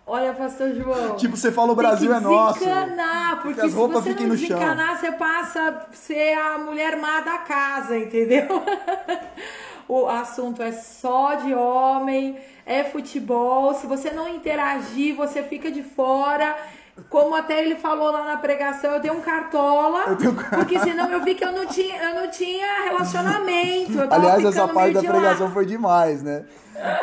Olha, 0.08 0.32
pastor 0.32 0.72
João. 0.74 1.16
Tipo, 1.16 1.36
você 1.36 1.52
fala 1.52 1.72
o 1.72 1.76
Brasil 1.76 2.12
é 2.14 2.18
nosso. 2.18 2.60
desencanar, 2.60 3.42
porque 3.42 3.60
Que 3.60 3.66
as 3.66 3.72
se 3.72 3.76
roupas 3.76 4.02
você 4.04 4.10
fiquem 4.10 4.26
não 4.26 4.34
no 4.34 4.40
chão. 4.40 4.58
desencanar, 4.58 4.98
você 4.98 5.12
passa 5.12 5.68
a 5.68 5.94
ser 5.94 6.32
a 6.32 6.58
mulher 6.58 6.96
má 6.96 7.20
da 7.20 7.38
casa, 7.38 7.98
entendeu? 7.98 8.46
o 9.86 10.06
assunto 10.08 10.62
é 10.62 10.72
só 10.72 11.34
de 11.34 11.52
homem, 11.54 12.38
é 12.64 12.84
futebol. 12.84 13.74
Se 13.74 13.86
você 13.86 14.10
não 14.10 14.28
interagir, 14.28 15.14
você 15.14 15.42
fica 15.42 15.70
de 15.70 15.82
fora. 15.82 16.56
Como 17.08 17.34
até 17.34 17.60
ele 17.62 17.76
falou 17.76 18.10
lá 18.10 18.24
na 18.24 18.36
pregação, 18.36 18.92
eu 18.94 19.00
tenho 19.00 19.14
um 19.14 19.20
cartola, 19.20 20.04
Eu 20.08 20.16
tenho- 20.16 20.34
porque 20.34 20.78
senão 20.80 21.10
eu 21.10 21.22
vi 21.22 21.34
que 21.34 21.44
eu 21.44 21.52
não 21.52 21.66
tinha, 21.66 21.96
eu 22.02 22.14
não 22.22 22.30
tinha 22.30 22.66
relacionamento. 22.84 24.00
Aliás, 24.10 24.44
essa 24.44 24.68
parte 24.68 24.94
da 24.94 25.00
pregação 25.00 25.44
lado. 25.46 25.54
foi 25.54 25.66
demais, 25.66 26.22
né? 26.22 26.44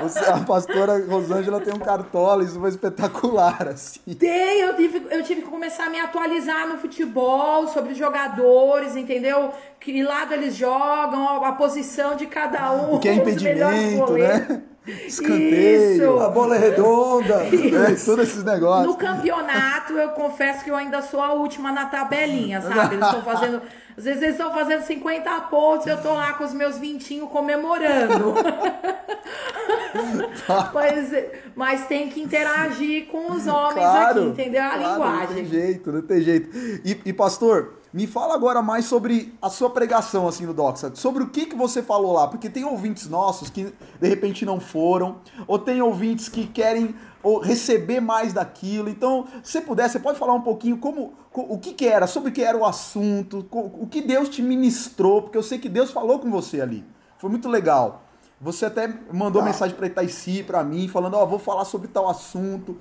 Você- 0.01 0.19
a 0.19 0.39
pastora 0.39 1.03
Rosângela 1.05 1.59
tem 1.59 1.73
um 1.73 1.79
cartola, 1.79 2.43
isso 2.43 2.57
foi 2.59 2.69
espetacular, 2.69 3.67
assim. 3.67 3.99
Tem, 4.13 4.61
eu 4.61 4.73
tive, 4.75 5.05
eu 5.11 5.21
tive 5.23 5.41
que 5.41 5.49
começar 5.49 5.87
a 5.87 5.89
me 5.89 5.99
atualizar 5.99 6.65
no 6.67 6.77
futebol, 6.77 7.67
sobre 7.67 7.93
jogadores, 7.93 8.95
entendeu? 8.95 9.51
Que 9.79 10.01
lado 10.01 10.33
eles 10.33 10.55
jogam, 10.55 11.43
a 11.43 11.51
posição 11.53 12.15
de 12.15 12.25
cada 12.25 12.71
um. 12.71 12.95
O 12.95 12.99
que 12.99 13.09
é 13.09 13.15
impedimento, 13.15 14.13
né? 14.13 14.61
Escanteio. 14.87 16.21
A 16.21 16.29
bola 16.29 16.55
é 16.55 16.59
redonda. 16.59 17.45
É, 17.75 17.95
todos 17.95 18.29
esses 18.29 18.43
negócios. 18.43 18.87
No 18.87 18.95
campeonato, 18.95 19.93
eu 19.93 20.09
confesso 20.09 20.63
que 20.63 20.71
eu 20.71 20.75
ainda 20.75 21.01
sou 21.01 21.21
a 21.21 21.33
última 21.33 21.71
na 21.71 21.85
tabelinha, 21.85 22.61
sabe? 22.61 22.95
Eles 22.95 23.05
estão 23.05 23.21
fazendo. 23.23 23.61
Às 23.97 24.03
vezes 24.03 24.21
eles 24.21 24.35
estão 24.35 24.53
fazendo 24.53 24.83
50 24.83 25.41
pontos, 25.41 25.87
eu 25.87 26.01
tô 26.01 26.13
lá 26.13 26.33
com 26.33 26.43
os 26.43 26.53
meus 26.53 26.77
vintinhos 26.77 27.29
comemorando. 27.29 28.33
mas, 30.73 31.11
mas 31.55 31.87
tem 31.87 32.09
que 32.09 32.21
interagir 32.21 33.07
com 33.07 33.31
os 33.31 33.47
homens 33.47 33.85
aqui, 33.85 34.19
entendeu? 34.19 34.63
A 34.63 34.69
claro, 34.69 34.81
Não 34.81 34.89
tem 34.93 34.93
linguagem. 34.93 35.45
jeito, 35.45 35.91
não 35.91 36.01
tem 36.01 36.21
jeito. 36.21 36.49
E, 36.83 36.99
e, 37.05 37.13
pastor, 37.13 37.73
me 37.95 38.05
fala 38.05 38.33
agora 38.35 38.61
mais 38.61 38.85
sobre 38.85 39.33
a 39.41 39.49
sua 39.49 39.69
pregação 39.69 40.27
assim 40.27 40.45
no 40.45 40.53
Doxa. 40.53 40.91
Sobre 40.95 41.23
o 41.23 41.29
que, 41.29 41.45
que 41.45 41.55
você 41.55 41.81
falou 41.81 42.11
lá, 42.11 42.27
porque 42.27 42.49
tem 42.49 42.65
ouvintes 42.65 43.07
nossos 43.07 43.49
que 43.49 43.73
de 44.01 44.07
repente 44.09 44.45
não 44.45 44.59
foram, 44.59 45.17
ou 45.47 45.57
tem 45.57 45.81
ouvintes 45.81 46.27
que 46.27 46.45
querem 46.45 46.93
ou 47.23 47.39
receber 47.39 48.01
mais 48.01 48.33
daquilo. 48.33 48.89
Então, 48.89 49.25
se 49.41 49.61
puder, 49.61 49.89
você 49.89 49.97
pode 49.97 50.19
falar 50.19 50.33
um 50.33 50.41
pouquinho 50.41 50.77
como 50.77 51.13
co- 51.31 51.45
o 51.49 51.57
que, 51.57 51.73
que 51.73 51.87
era, 51.87 52.05
sobre 52.05 52.29
o 52.29 52.33
que 52.33 52.41
era 52.43 52.57
o 52.57 52.65
assunto, 52.65 53.47
o 53.49 53.87
que 53.87 54.01
Deus 54.01 54.27
te 54.27 54.41
ministrou, 54.41 55.21
porque 55.21 55.37
eu 55.37 55.43
sei 55.43 55.57
que 55.57 55.69
Deus 55.69 55.89
falou 55.89 56.19
com 56.19 56.29
você 56.29 56.59
ali. 56.59 56.83
Foi 57.17 57.29
muito 57.29 57.47
legal. 57.47 58.01
Você 58.41 58.65
até 58.65 58.93
mandou 59.13 59.41
Tá. 59.41 59.47
mensagem 59.47 59.73
para 59.75 59.87
Itaici, 59.87 60.43
para 60.43 60.61
mim, 60.65 60.89
falando, 60.89 61.13
ó, 61.15 61.25
vou 61.25 61.39
falar 61.39 61.63
sobre 61.63 61.87
tal 61.87 62.09
assunto. 62.09 62.77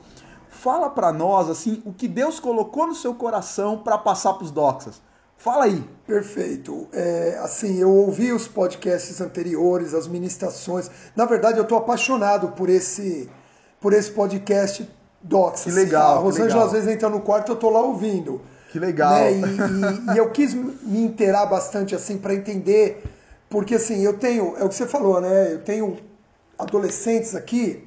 Fala 0.64 0.88
para 0.88 1.12
nós 1.12 1.50
assim 1.50 1.82
o 1.84 1.92
que 1.92 2.08
Deus 2.08 2.40
colocou 2.40 2.86
no 2.86 2.94
seu 2.94 3.14
coração 3.14 3.76
para 3.76 3.98
passar 3.98 4.32
para 4.32 4.44
os 4.44 4.50
doxas. 4.50 5.02
Fala 5.36 5.64
aí. 5.66 5.84
Perfeito. 6.06 6.88
É, 6.90 7.38
assim, 7.42 7.76
eu 7.78 7.90
ouvi 7.90 8.32
os 8.32 8.48
podcasts 8.48 9.20
anteriores, 9.20 9.92
as 9.92 10.06
ministrações. 10.08 10.90
Na 11.14 11.26
verdade, 11.26 11.58
eu 11.58 11.64
estou 11.64 11.76
apaixonado 11.76 12.48
por 12.52 12.70
esse, 12.70 13.28
por 13.78 13.92
esse 13.92 14.10
podcast 14.12 14.88
Docs. 15.20 15.64
Que 15.64 15.70
legal, 15.70 16.16
A 16.16 16.20
Rosângela 16.20 16.48
legal. 16.48 16.66
às 16.66 16.72
vezes 16.72 16.88
entra 16.88 17.10
no 17.10 17.20
quarto, 17.20 17.50
eu 17.52 17.56
estou 17.56 17.68
lá 17.70 17.80
ouvindo. 17.80 18.40
Que 18.72 18.78
legal. 18.78 19.10
né? 19.12 19.32
E, 19.32 19.36
e- 20.12 20.14
e 20.14 20.18
eu 20.18 20.30
quis 20.30 20.54
me 20.54 21.02
inteirar 21.04 21.44
bastante 21.46 21.94
assim 21.94 22.16
para 22.16 22.34
entender, 22.34 23.02
porque 23.50 23.74
assim, 23.74 24.00
eu 24.02 24.16
tenho, 24.18 24.54
é 24.58 24.64
o 24.64 24.68
que 24.70 24.74
você 24.74 24.86
falou, 24.86 25.20
né? 25.20 25.52
Eu 25.52 25.62
tenho 25.62 25.98
adolescentes 26.58 27.34
aqui 27.34 27.86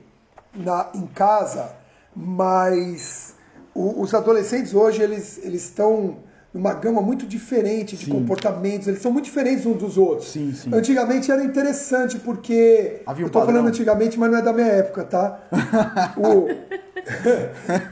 na, 0.53 0.89
em 0.93 1.07
casa, 1.07 1.71
mas 2.17 3.35
os 3.75 4.11
adolescentes 4.13 4.73
hoje 4.73 5.03
eles 5.03 5.37
eles 5.43 5.65
estão 5.65 6.17
numa 6.53 6.73
gama 6.73 7.01
muito 7.01 7.25
diferente 7.25 7.95
de 7.95 8.05
Sim. 8.05 8.11
comportamentos, 8.11 8.87
eles 8.87 9.01
são 9.01 9.11
muito 9.11 9.25
diferentes 9.25 9.65
uns 9.65 9.77
dos 9.77 9.97
outros. 9.97 10.31
Sim, 10.31 10.53
sim. 10.53 10.69
Antigamente 10.73 11.31
era 11.31 11.43
interessante 11.43 12.17
porque 12.19 13.01
Havia 13.05 13.25
um 13.25 13.27
eu 13.27 13.31
tô 13.31 13.39
padrão. 13.39 13.55
falando 13.55 13.69
antigamente, 13.69 14.17
mas 14.17 14.31
não 14.31 14.37
é 14.39 14.41
da 14.41 14.53
minha 14.53 14.67
época, 14.67 15.03
tá? 15.03 15.39
o, 16.17 16.47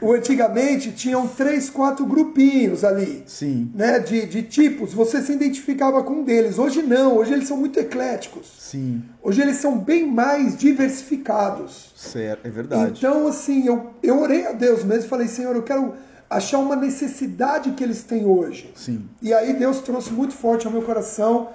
o 0.06 0.12
antigamente 0.12 0.90
tinham 0.92 1.26
três, 1.28 1.70
quatro 1.70 2.04
grupinhos 2.04 2.82
ali 2.84 3.22
Sim. 3.26 3.70
né, 3.74 3.98
de, 3.98 4.26
de 4.26 4.42
tipos, 4.42 4.92
você 4.92 5.22
se 5.22 5.32
identificava 5.32 6.02
com 6.02 6.14
um 6.14 6.24
deles. 6.24 6.58
Hoje 6.58 6.82
não, 6.82 7.16
hoje 7.16 7.32
eles 7.34 7.46
são 7.46 7.56
muito 7.56 7.78
ecléticos. 7.78 8.46
Sim. 8.58 9.02
Hoje 9.22 9.42
eles 9.42 9.56
são 9.56 9.78
bem 9.78 10.06
mais 10.10 10.56
diversificados. 10.56 11.92
Certo, 11.94 12.46
é 12.46 12.50
verdade. 12.50 12.98
Então, 12.98 13.26
assim, 13.28 13.66
eu, 13.66 13.90
eu 14.02 14.20
orei 14.20 14.46
a 14.46 14.52
Deus 14.52 14.82
mesmo 14.82 15.04
e 15.04 15.08
falei, 15.08 15.28
Senhor, 15.28 15.54
eu 15.54 15.62
quero 15.62 15.94
achar 16.28 16.58
uma 16.58 16.76
necessidade 16.76 17.72
que 17.72 17.82
eles 17.82 18.02
têm 18.02 18.24
hoje. 18.24 18.72
Sim. 18.74 19.08
E 19.22 19.32
aí 19.32 19.54
Deus 19.54 19.80
trouxe 19.80 20.12
muito 20.12 20.34
forte 20.34 20.66
ao 20.66 20.72
meu 20.72 20.82
coração 20.82 21.50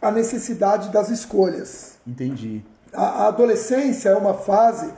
a 0.00 0.10
necessidade 0.10 0.90
das 0.90 1.10
escolhas. 1.10 1.92
Entendi. 2.06 2.62
A, 2.92 3.24
a 3.24 3.28
adolescência 3.28 4.10
é 4.10 4.16
uma 4.16 4.34
fase 4.34 4.92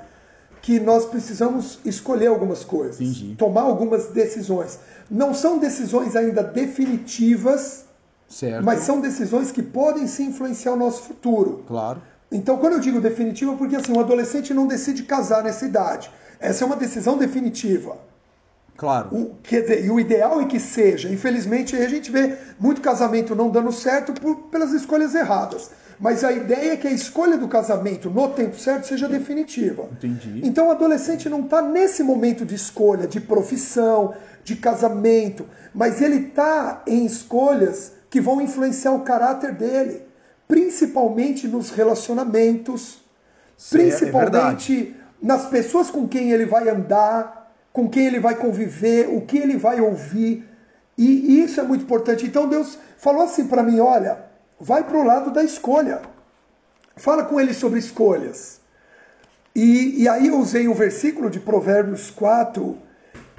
que 0.62 0.80
nós 0.80 1.04
precisamos 1.04 1.78
escolher 1.84 2.28
algumas 2.28 2.64
coisas, 2.64 3.00
Entendi. 3.00 3.34
tomar 3.36 3.62
algumas 3.62 4.06
decisões. 4.06 4.78
Não 5.10 5.34
são 5.34 5.58
decisões 5.58 6.16
ainda 6.16 6.42
definitivas, 6.42 7.84
Certo. 8.26 8.64
mas 8.64 8.80
são 8.80 8.98
decisões 9.00 9.52
que 9.52 9.62
podem 9.62 10.06
sim 10.06 10.28
influenciar 10.28 10.72
o 10.72 10.76
nosso 10.76 11.02
futuro. 11.02 11.62
Claro. 11.66 12.00
Então, 12.32 12.56
quando 12.56 12.72
eu 12.72 12.80
digo 12.80 13.00
definitiva, 13.00 13.52
é 13.52 13.56
porque 13.56 13.76
assim, 13.76 13.92
um 13.92 14.00
adolescente 14.00 14.54
não 14.54 14.66
decide 14.66 15.02
casar 15.02 15.44
nessa 15.44 15.66
idade. 15.66 16.10
Essa 16.40 16.64
é 16.64 16.66
uma 16.66 16.76
decisão 16.76 17.18
definitiva. 17.18 17.98
Claro. 18.76 19.14
O, 19.14 19.34
quer 19.42 19.62
dizer, 19.62 19.84
e 19.84 19.90
o 19.90 20.00
ideal 20.00 20.40
é 20.40 20.46
que 20.46 20.58
seja. 20.58 21.08
Infelizmente, 21.08 21.76
a 21.76 21.88
gente 21.88 22.10
vê 22.10 22.36
muito 22.58 22.80
casamento 22.80 23.34
não 23.34 23.48
dando 23.48 23.72
certo 23.72 24.12
por, 24.12 24.36
pelas 24.48 24.72
escolhas 24.72 25.14
erradas. 25.14 25.70
Mas 25.98 26.24
a 26.24 26.32
ideia 26.32 26.72
é 26.72 26.76
que 26.76 26.88
a 26.88 26.90
escolha 26.90 27.38
do 27.38 27.46
casamento 27.46 28.10
no 28.10 28.28
tempo 28.28 28.58
certo 28.58 28.86
seja 28.86 29.08
definitiva. 29.08 29.88
Entendi. 29.92 30.40
Então 30.42 30.68
o 30.68 30.70
adolescente 30.70 31.28
não 31.28 31.40
está 31.40 31.62
nesse 31.62 32.02
momento 32.02 32.44
de 32.44 32.54
escolha, 32.54 33.06
de 33.06 33.20
profissão, 33.20 34.12
de 34.42 34.56
casamento, 34.56 35.46
mas 35.72 36.02
ele 36.02 36.26
está 36.26 36.82
em 36.86 37.06
escolhas 37.06 37.92
que 38.10 38.20
vão 38.20 38.40
influenciar 38.40 38.92
o 38.92 39.00
caráter 39.00 39.52
dele, 39.52 40.02
principalmente 40.46 41.48
nos 41.48 41.70
relacionamentos, 41.70 43.02
Sim, 43.56 43.78
é- 43.78 43.80
é 43.80 43.90
principalmente 43.90 44.96
nas 45.22 45.46
pessoas 45.46 45.90
com 45.90 46.06
quem 46.06 46.32
ele 46.32 46.44
vai 46.44 46.68
andar, 46.68 47.43
com 47.74 47.88
quem 47.90 48.06
ele 48.06 48.20
vai 48.20 48.36
conviver, 48.36 49.08
o 49.08 49.20
que 49.22 49.36
ele 49.36 49.56
vai 49.56 49.80
ouvir. 49.80 50.48
E 50.96 51.42
isso 51.42 51.60
é 51.60 51.64
muito 51.64 51.82
importante. 51.82 52.24
Então 52.24 52.48
Deus 52.48 52.78
falou 52.96 53.22
assim 53.22 53.48
para 53.48 53.64
mim: 53.64 53.80
olha, 53.80 54.24
vai 54.60 54.84
para 54.84 54.96
o 54.96 55.02
lado 55.02 55.32
da 55.32 55.42
escolha. 55.42 56.00
Fala 56.96 57.24
com 57.24 57.40
ele 57.40 57.52
sobre 57.52 57.80
escolhas. 57.80 58.60
E, 59.52 60.02
e 60.02 60.08
aí 60.08 60.28
eu 60.28 60.38
usei 60.38 60.68
um 60.68 60.74
versículo 60.74 61.28
de 61.28 61.40
Provérbios 61.40 62.10
4, 62.12 62.78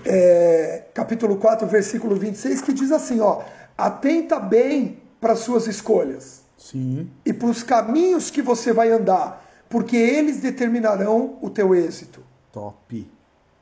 é, 0.05 0.83
capítulo 0.93 1.37
4, 1.37 1.65
versículo 1.65 2.17
26, 2.17 2.61
que 2.61 2.73
diz 2.73 2.91
assim: 2.91 3.21
ó, 3.21 3.41
atenta 3.77 4.37
bem 4.37 5.01
para 5.21 5.31
as 5.31 5.39
suas 5.39 5.65
escolhas 5.65 6.43
Sim. 6.57 7.09
e 7.25 7.31
para 7.31 7.47
os 7.47 7.63
caminhos 7.63 8.29
que 8.29 8.41
você 8.41 8.73
vai 8.73 8.91
andar, 8.91 9.49
porque 9.69 9.95
eles 9.95 10.41
determinarão 10.41 11.37
o 11.41 11.49
teu 11.49 11.73
êxito. 11.73 12.21
Top. 12.51 13.15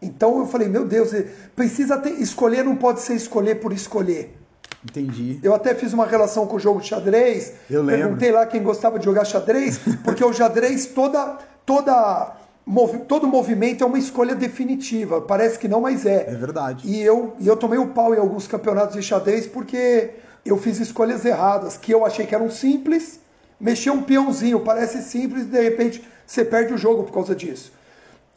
Então 0.04 0.40
eu 0.40 0.46
falei, 0.46 0.68
meu 0.68 0.86
Deus, 0.86 1.12
precisa 1.56 1.98
ter, 1.98 2.12
escolher 2.22 2.64
não 2.64 2.76
pode 2.76 3.00
ser 3.02 3.14
escolher 3.16 3.56
por 3.56 3.72
escolher. 3.74 4.36
Entendi. 4.84 5.40
Eu 5.42 5.54
até 5.54 5.74
fiz 5.74 5.94
uma 5.94 6.06
relação 6.06 6.46
com 6.46 6.58
o 6.58 6.60
jogo 6.60 6.82
de 6.82 6.88
xadrez. 6.88 7.54
Eu 7.70 7.82
lembro. 7.82 8.02
Perguntei 8.04 8.32
lá 8.32 8.46
quem 8.46 8.62
gostava 8.62 9.00
de 9.00 9.06
jogar 9.06 9.24
xadrez, 9.26 9.80
porque 10.04 10.24
o 10.24 10.34
xadrez 10.34 10.88
toda 10.88 11.38
toda 11.66 12.36
movi- 12.66 13.00
todo 13.08 13.26
movimento 13.26 13.84
é 13.84 13.88
uma 13.88 13.98
escolha 13.98 14.36
definitiva. 14.36 15.22
Parece 15.22 15.58
que 15.58 15.68
não, 15.70 15.80
mas 15.82 16.06
é. 16.06 16.26
É 16.30 16.36
verdade. 16.36 16.86
E 16.86 17.02
eu, 17.02 17.34
e 17.40 17.48
eu 17.48 17.56
tomei 17.56 17.80
o 17.80 17.88
pau 17.88 18.14
em 18.14 18.18
alguns 18.18 18.46
campeonatos 18.46 18.96
de 18.96 19.02
xadrez 19.02 19.48
porque 19.48 20.10
eu 20.46 20.58
fiz 20.58 20.80
escolhas 20.82 21.24
erradas, 21.24 21.78
que 21.78 21.94
eu 21.94 22.06
achei 22.06 22.26
que 22.26 22.36
eram 22.36 22.50
simples, 22.52 23.22
mexer 23.58 23.92
um 23.92 24.02
peãozinho, 24.04 24.60
parece 24.60 25.02
simples, 25.02 25.44
e 25.44 25.48
de 25.48 25.62
repente 25.62 26.04
você 26.28 26.44
perde 26.44 26.74
o 26.74 26.78
jogo 26.78 27.04
por 27.04 27.14
causa 27.14 27.34
disso. 27.34 27.72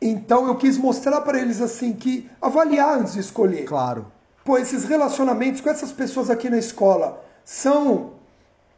Então 0.01 0.47
eu 0.47 0.57
quis 0.57 0.77
mostrar 0.77 1.21
para 1.23 1.41
eles 1.41 1.61
assim 1.61 1.93
que 1.93 2.29
avaliar 2.41 2.99
antes 2.99 3.15
de 3.15 3.21
escolher. 3.21 3.65
Claro. 3.65 4.07
Pô, 4.45 4.59
esses 4.59 4.85
relacionamentos 4.85 5.61
com 5.61 5.71
essas 5.71 5.91
pessoas 5.91 6.31
aqui 6.31 6.49
na 6.49 6.59
escola 6.59 7.23
são 7.45 8.13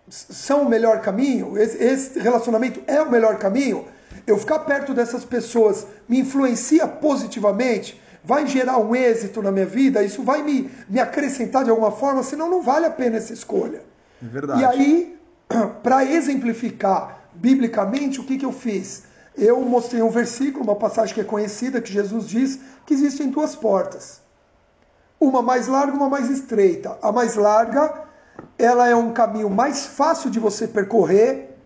são 0.09 0.63
o 0.63 0.69
melhor 0.69 1.01
caminho? 1.01 1.59
Esse, 1.59 1.83
esse 1.83 2.19
relacionamento 2.19 2.81
é 2.87 3.03
o 3.03 3.11
melhor 3.11 3.37
caminho? 3.39 3.87
Eu 4.27 4.39
ficar 4.39 4.61
perto 4.61 4.95
dessas 4.95 5.25
pessoas 5.25 5.87
me 6.09 6.21
influencia 6.21 6.87
positivamente? 6.87 8.01
Vai 8.25 8.47
gerar 8.47 8.79
um 8.79 8.95
êxito 8.95 9.43
na 9.43 9.53
minha 9.53 9.67
vida? 9.67 10.03
Isso 10.03 10.23
vai 10.23 10.43
me, 10.43 10.71
me 10.89 11.01
acrescentar 11.01 11.65
de 11.65 11.71
alguma 11.71 11.91
forma? 11.91 12.23
Senão 12.23 12.49
não 12.51 12.63
vale 12.63 12.87
a 12.87 12.91
pena 12.91 13.17
essa 13.17 13.33
escolha. 13.33 13.83
É 14.23 14.27
verdade. 14.27 14.63
E 14.63 14.65
aí, 14.65 15.19
para 15.83 16.05
exemplificar 16.05 17.29
biblicamente, 17.35 18.21
o 18.21 18.25
que, 18.25 18.39
que 18.39 18.45
eu 18.45 18.53
fiz? 18.53 19.05
Eu 19.37 19.61
mostrei 19.61 20.03
um 20.03 20.11
versículo, 20.11 20.65
uma 20.65 20.77
passagem 20.77 21.15
que 21.15 21.21
é 21.21 21.25
conhecida, 21.25 21.81
que 21.81 21.93
Jesus 21.93 22.27
diz 22.29 22.59
que 22.85 22.95
existem 22.95 23.31
duas 23.31 23.55
portas. 23.55 24.21
Uma 25.21 25.43
mais 25.43 25.67
larga, 25.67 25.93
uma 25.97 26.09
mais 26.09 26.29
estreita. 26.31 26.97
A 27.03 27.11
mais 27.13 27.35
larga, 27.37 28.03
ela 28.59 28.89
é 28.89 28.95
um 28.95 29.13
caminho 29.13 29.51
mais 29.51 29.87
fácil 29.87 30.31
de 30.31 30.39
você 30.41 30.67
percorrer, 30.67 31.57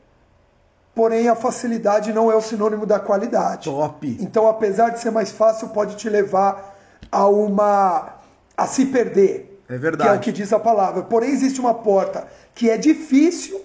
porém 0.94 1.28
a 1.28 1.34
facilidade 1.34 2.12
não 2.12 2.30
é 2.30 2.34
o 2.36 2.40
sinônimo 2.40 2.84
da 2.86 2.98
qualidade. 3.00 3.64
Top. 3.64 4.16
Então, 4.20 4.46
apesar 4.46 4.90
de 4.90 5.00
ser 5.00 5.10
mais 5.10 5.30
fácil, 5.30 5.68
pode 5.68 5.96
te 5.96 6.08
levar 6.08 6.76
a 7.10 7.26
uma 7.26 8.16
a 8.56 8.66
se 8.66 8.86
perder. 8.86 9.62
É 9.68 9.72
Que 9.74 9.78
verdade. 9.78 10.10
é 10.10 10.12
o 10.14 10.20
que 10.20 10.32
diz 10.32 10.52
a 10.52 10.58
palavra. 10.58 11.02
Porém, 11.02 11.30
existe 11.30 11.58
uma 11.60 11.72
porta 11.74 12.26
que 12.54 12.68
é 12.68 12.76
difícil, 12.76 13.58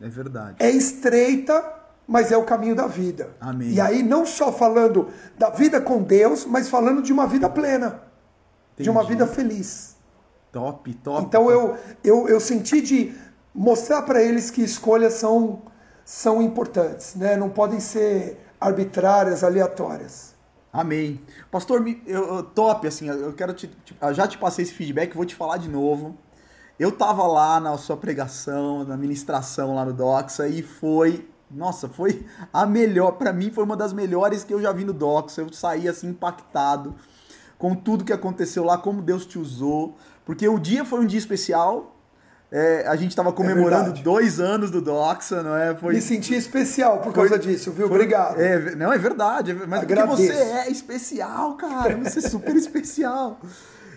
É 0.00 0.08
verdade. 0.08 0.56
é 0.60 0.70
estreita, 0.70 1.64
mas 2.12 2.30
é 2.30 2.36
o 2.36 2.44
caminho 2.44 2.74
da 2.74 2.86
vida. 2.86 3.30
Amém. 3.40 3.70
E 3.70 3.80
aí, 3.80 4.02
não 4.02 4.26
só 4.26 4.52
falando 4.52 5.08
da 5.38 5.48
vida 5.48 5.80
com 5.80 6.02
Deus, 6.02 6.44
mas 6.44 6.68
falando 6.68 7.00
de 7.00 7.10
uma 7.10 7.26
vida 7.26 7.48
plena, 7.48 8.02
de 8.76 8.90
uma 8.90 9.00
Entendi. 9.02 9.14
vida 9.18 9.26
feliz. 9.26 9.96
Top, 10.52 10.92
top. 10.96 11.24
Então 11.24 11.44
top. 11.44 11.54
eu, 11.54 11.78
eu, 12.04 12.28
eu 12.28 12.38
senti 12.38 12.82
de 12.82 13.14
mostrar 13.54 14.02
para 14.02 14.22
eles 14.22 14.50
que 14.50 14.60
escolhas 14.62 15.14
são, 15.14 15.62
são 16.04 16.42
importantes, 16.42 17.14
né? 17.14 17.34
não 17.34 17.48
podem 17.48 17.80
ser 17.80 18.38
arbitrárias, 18.60 19.42
aleatórias. 19.42 20.34
Amém. 20.70 21.18
Pastor, 21.50 21.80
me- 21.80 22.02
eu, 22.06 22.36
eu- 22.36 22.42
top, 22.42 22.86
assim, 22.86 23.08
eu 23.08 23.32
quero 23.32 23.54
te, 23.54 23.68
te- 23.68 23.96
eu 24.00 24.12
já 24.12 24.28
te 24.28 24.36
passei 24.36 24.64
esse 24.64 24.74
feedback, 24.74 25.14
vou 25.16 25.24
te 25.24 25.34
falar 25.34 25.56
de 25.56 25.68
novo. 25.68 26.14
Eu 26.78 26.92
tava 26.92 27.26
lá 27.26 27.58
na 27.58 27.76
sua 27.78 27.96
pregação, 27.96 28.84
na 28.84 28.96
ministração 28.98 29.74
lá 29.74 29.84
no 29.86 29.92
Doxa 29.94 30.46
e 30.48 30.62
foi, 30.62 31.26
nossa, 31.54 31.88
foi 31.88 32.24
a 32.52 32.64
melhor, 32.66 33.12
pra 33.12 33.32
mim 33.32 33.50
foi 33.50 33.64
uma 33.64 33.76
das 33.76 33.92
melhores 33.92 34.44
que 34.44 34.52
eu 34.54 34.60
já 34.60 34.72
vi 34.72 34.84
no 34.84 34.92
Doxa. 34.92 35.40
Eu 35.42 35.52
saí 35.52 35.88
assim 35.88 36.08
impactado 36.08 36.94
com 37.58 37.74
tudo 37.74 38.04
que 38.04 38.12
aconteceu 38.12 38.64
lá, 38.64 38.76
como 38.78 39.00
Deus 39.02 39.24
te 39.24 39.38
usou, 39.38 39.96
porque 40.24 40.48
o 40.48 40.58
dia 40.58 40.84
foi 40.84 41.00
um 41.00 41.06
dia 41.06 41.18
especial. 41.18 41.88
é, 42.54 42.86
a 42.86 42.96
gente 42.96 43.16
tava 43.16 43.32
comemorando 43.32 43.84
verdade. 43.84 44.02
dois 44.02 44.38
anos 44.38 44.70
do 44.70 44.82
Doxa, 44.82 45.42
não 45.42 45.56
é? 45.56 45.74
Foi, 45.74 45.94
Me 45.94 46.02
senti 46.02 46.34
especial 46.34 46.98
por 46.98 47.04
Foi- 47.14 47.28
causa 47.30 47.38
disso, 47.38 47.70
viu? 47.72 47.88
foi- 47.88 47.96
Obrigado. 47.96 48.38
É, 48.38 48.74
não, 48.74 48.92
é 48.92 48.98
verdade. 48.98 49.52
é 49.52 49.54
Mas 49.54 49.80
porque 49.80 49.92
Agradeço. 49.94 50.16
você 50.22 50.32
é 50.34 50.70
especial, 50.70 51.54
cara. 51.56 51.96
Você 51.96 52.18
é 52.18 52.22
super 52.28 52.54
especial. 52.54 53.40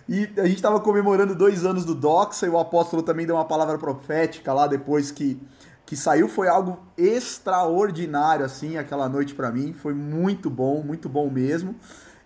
E 0.07 0.29
a 0.37 0.45
gente 0.47 0.61
tava 0.61 0.79
comemorando 0.79 1.35
dois 1.35 1.65
anos 1.65 1.83
do 1.83 1.93
Doxa 1.93 2.45
e 2.45 2.49
o 2.49 2.57
apóstolo 2.57 3.01
também 3.03 3.25
deu 3.25 3.35
uma 3.35 3.43
palavra 3.43 3.77
profética 3.77 4.53
lá 4.53 4.67
depois 4.67 5.11
que, 5.11 5.37
que 5.85 5.95
saiu. 5.95 6.27
Foi 6.27 6.47
algo 6.47 6.79
extraordinário, 6.97 8.45
assim, 8.45 8.77
aquela 8.77 9.07
noite 9.07 9.35
pra 9.35 9.51
mim. 9.51 9.73
Foi 9.73 9.93
muito 9.93 10.49
bom, 10.49 10.81
muito 10.83 11.07
bom 11.07 11.29
mesmo. 11.29 11.75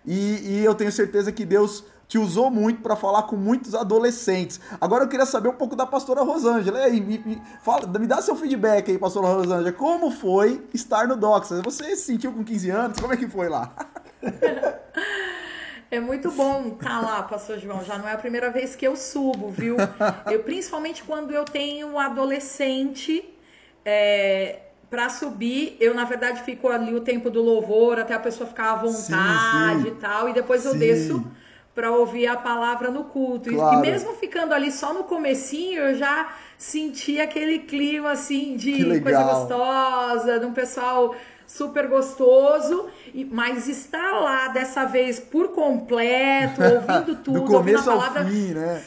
E, 0.04 0.58
e 0.58 0.64
eu 0.64 0.74
tenho 0.74 0.90
certeza 0.90 1.30
que 1.30 1.44
Deus 1.44 1.84
te 2.08 2.18
usou 2.18 2.50
muito 2.50 2.82
para 2.82 2.96
falar 2.96 3.22
com 3.24 3.36
muitos 3.36 3.72
adolescentes. 3.74 4.60
Agora 4.80 5.04
eu 5.04 5.08
queria 5.08 5.26
saber 5.26 5.48
um 5.48 5.54
pouco 5.54 5.76
da 5.76 5.86
pastora 5.86 6.22
Rosângela. 6.22 6.80
E 6.80 6.82
aí, 6.82 7.00
me, 7.00 7.18
me, 7.18 7.42
fala, 7.62 7.86
me 7.98 8.06
dá 8.06 8.20
seu 8.20 8.34
feedback 8.34 8.90
aí, 8.90 8.98
pastora 8.98 9.28
Rosângela. 9.28 9.72
Como 9.72 10.10
foi 10.10 10.66
estar 10.74 11.06
no 11.06 11.14
Doxa? 11.16 11.62
Você 11.62 11.94
se 11.94 12.02
sentiu 12.02 12.32
com 12.32 12.42
15 12.42 12.70
anos? 12.70 13.00
Como 13.00 13.12
é 13.12 13.16
que 13.16 13.28
foi 13.28 13.48
lá? 13.48 13.72
É 15.92 15.98
muito 15.98 16.30
bom 16.30 16.68
estar 16.68 17.00
lá, 17.00 17.20
pastor 17.24 17.58
João. 17.58 17.84
Já 17.84 17.98
não 17.98 18.08
é 18.08 18.12
a 18.12 18.16
primeira 18.16 18.48
vez 18.48 18.76
que 18.76 18.86
eu 18.86 18.94
subo, 18.94 19.48
viu? 19.48 19.76
Eu, 20.30 20.40
principalmente 20.44 21.02
quando 21.02 21.32
eu 21.32 21.44
tenho 21.44 21.88
um 21.88 21.98
adolescente 21.98 23.28
é, 23.84 24.58
para 24.90 25.08
subir, 25.08 25.76
eu 25.80 25.94
na 25.94 26.04
verdade 26.04 26.42
fico 26.42 26.68
ali 26.68 26.94
o 26.94 27.00
tempo 27.00 27.30
do 27.30 27.40
louvor 27.42 27.98
até 27.98 28.14
a 28.14 28.18
pessoa 28.18 28.48
ficar 28.48 28.72
à 28.72 28.76
vontade 28.76 29.82
sim. 29.82 29.88
e 29.88 29.90
tal, 29.92 30.28
e 30.28 30.32
depois 30.32 30.64
eu 30.64 30.72
Sim. 30.72 30.78
desço 30.78 31.24
para 31.74 31.92
ouvir 31.92 32.26
a 32.26 32.36
palavra 32.36 32.90
no 32.90 33.04
culto. 33.04 33.48
E- 33.50 33.54
Claro. 33.54 33.78
E 33.78 33.80
mesmo 33.80 34.12
ficando 34.14 34.52
ali 34.52 34.72
só 34.72 34.92
no 34.92 35.04
comecinho, 35.04 35.80
eu 35.82 35.94
já 35.94 36.28
senti 36.58 37.20
aquele 37.20 37.60
clima 37.60 38.10
assim 38.10 38.56
de 38.56 39.00
coisa 39.00 39.22
gostosa, 39.22 40.40
de 40.40 40.46
um 40.46 40.52
pessoal 40.52 41.14
super 41.46 41.86
gostoso, 41.88 42.88
e- 43.14 43.24
mas 43.24 43.68
estar 43.68 44.12
lá 44.20 44.48
dessa 44.48 44.84
vez 44.84 45.20
por 45.20 45.48
completo, 45.48 46.60
ouvindo 46.62 47.16
tudo, 47.22 47.40
Do 47.44 47.52
ouvindo 47.54 47.78
a 47.78 47.82
palavra, 47.82 48.24
fim, 48.24 48.52
né? 48.54 48.82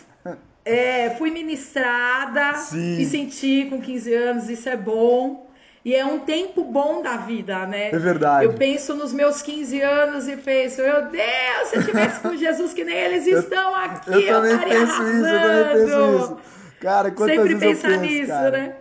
É, 0.65 1.12
fui 1.17 1.30
ministrada 1.32 2.54
Sim. 2.56 2.99
e 2.99 3.06
senti 3.06 3.67
com 3.69 3.82
15 3.82 4.13
anos, 4.13 4.49
isso 4.49 4.67
é 4.69 4.78
bom. 4.78 5.49
E 5.86 5.93
é 5.93 6.06
um 6.06 6.19
tempo 6.19 6.63
bom 6.63 7.02
da 7.02 7.17
vida, 7.17 7.65
né? 7.65 7.89
É 7.89 7.99
verdade. 7.99 8.45
Eu 8.45 8.54
penso 8.54 8.93
nos 8.95 9.12
meus 9.12 9.41
15 9.41 9.82
anos 9.82 10.30
e 10.30 10.38
penso, 10.38 10.82
meu 10.82 11.10
Deus, 11.10 11.67
se 11.69 11.76
eu 11.76 11.84
tivesse 11.84 12.21
com 12.21 12.34
Jesus 12.38 12.71
que 12.73 12.86
nem 12.86 12.95
eles 12.95 13.28
estão 13.28 13.76
aqui, 13.76 14.10
Eu 14.10 14.28
também 14.28 14.54
estaria 14.54 14.80
penso 14.80 15.04
isso, 15.04 15.26
eu 15.26 15.41
também 15.41 15.73
penso 15.73 15.93
arrasando. 15.93 16.17
isso. 16.23 16.38
Cara, 16.80 17.12
quantas 17.12 17.36
Sempre 17.36 17.56
vezes 17.56 17.82
pensar 17.82 17.95
eu 17.95 17.99
penso, 17.99 18.13
nisso, 18.13 18.28
cara. 18.32 18.52
né? 18.52 18.76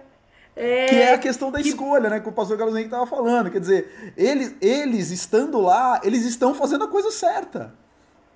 É, 0.54 0.86
Que 0.86 0.94
é 0.96 1.14
a 1.14 1.18
questão 1.18 1.50
da 1.50 1.60
escolha, 1.60 2.08
né? 2.08 2.20
Que 2.20 2.28
o 2.28 2.32
pastor 2.32 2.56
Carlos 2.56 2.76
Henrique 2.76 2.92
estava 2.94 3.06
falando. 3.06 3.50
Quer 3.50 3.60
dizer, 3.60 4.12
eles, 4.16 4.54
eles 4.60 5.10
estando 5.10 5.60
lá, 5.60 6.00
eles 6.04 6.24
estão 6.24 6.54
fazendo 6.54 6.84
a 6.84 6.88
coisa 6.88 7.10
certa. 7.10 7.74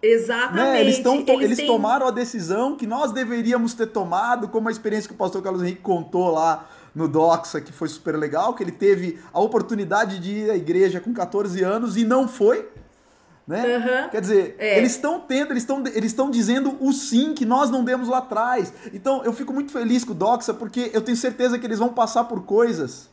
Exatamente. 0.03 0.57
Né? 0.57 0.81
Eles, 0.81 0.99
tão, 1.01 1.25
to- 1.25 1.41
eles 1.41 1.57
têm- 1.57 1.67
tomaram 1.67 2.07
a 2.07 2.11
decisão 2.11 2.77
que 2.77 2.87
nós 2.87 3.13
deveríamos 3.13 3.75
ter 3.75 3.87
tomado, 3.87 4.49
como 4.49 4.69
a 4.69 4.71
experiência 4.73 5.09
que 5.09 5.15
o 5.15 5.17
pastor 5.17 5.43
Carlos 5.43 5.63
Henrique 5.63 5.81
contou 5.83 6.31
lá 6.31 6.69
no 6.95 7.09
Doxa, 7.09 7.61
que 7.61 7.73
foi 7.73 7.89
super 7.89 8.17
legal, 8.17 8.55
que 8.55 8.63
ele 8.63 8.73
teve 8.73 9.19
a 9.33 9.41
oportunidade 9.41 10.19
de 10.19 10.31
ir 10.33 10.51
à 10.51 10.57
igreja 10.57 11.01
com 11.01 11.13
14 11.13 11.63
anos 11.63 11.97
e 11.97 12.05
não 12.05 12.27
foi. 12.29 12.69
Né? 13.47 13.77
Aham. 13.77 14.09
Quer 14.09 14.21
dizer, 14.21 14.57
É. 14.59 14.77
eles 14.79 14.93
estão 14.93 15.21
tendo, 15.21 15.53
eles 15.53 15.63
estão 15.63 15.79
eles 15.87 16.07
estão 16.11 16.31
dizendo 16.31 16.77
o 16.81 16.93
sim 16.93 17.33
que 17.33 17.45
nós 17.47 17.71
não 17.71 17.85
demos 17.85 18.09
lá 18.09 18.19
atrás. 18.19 18.73
Então 18.93 19.23
eu 19.25 19.33
fico 19.33 19.53
muito 19.53 19.71
feliz 19.71 20.05
com 20.05 20.13
o 20.13 20.15
Doxa, 20.17 20.53
porque 20.53 20.91
eu 20.93 21.01
tenho 21.01 21.17
certeza 21.17 21.57
que 21.59 21.65
eles 21.67 21.79
vão 21.79 21.91
passar 21.91 22.25
por 22.25 22.43
coisas 22.45 23.09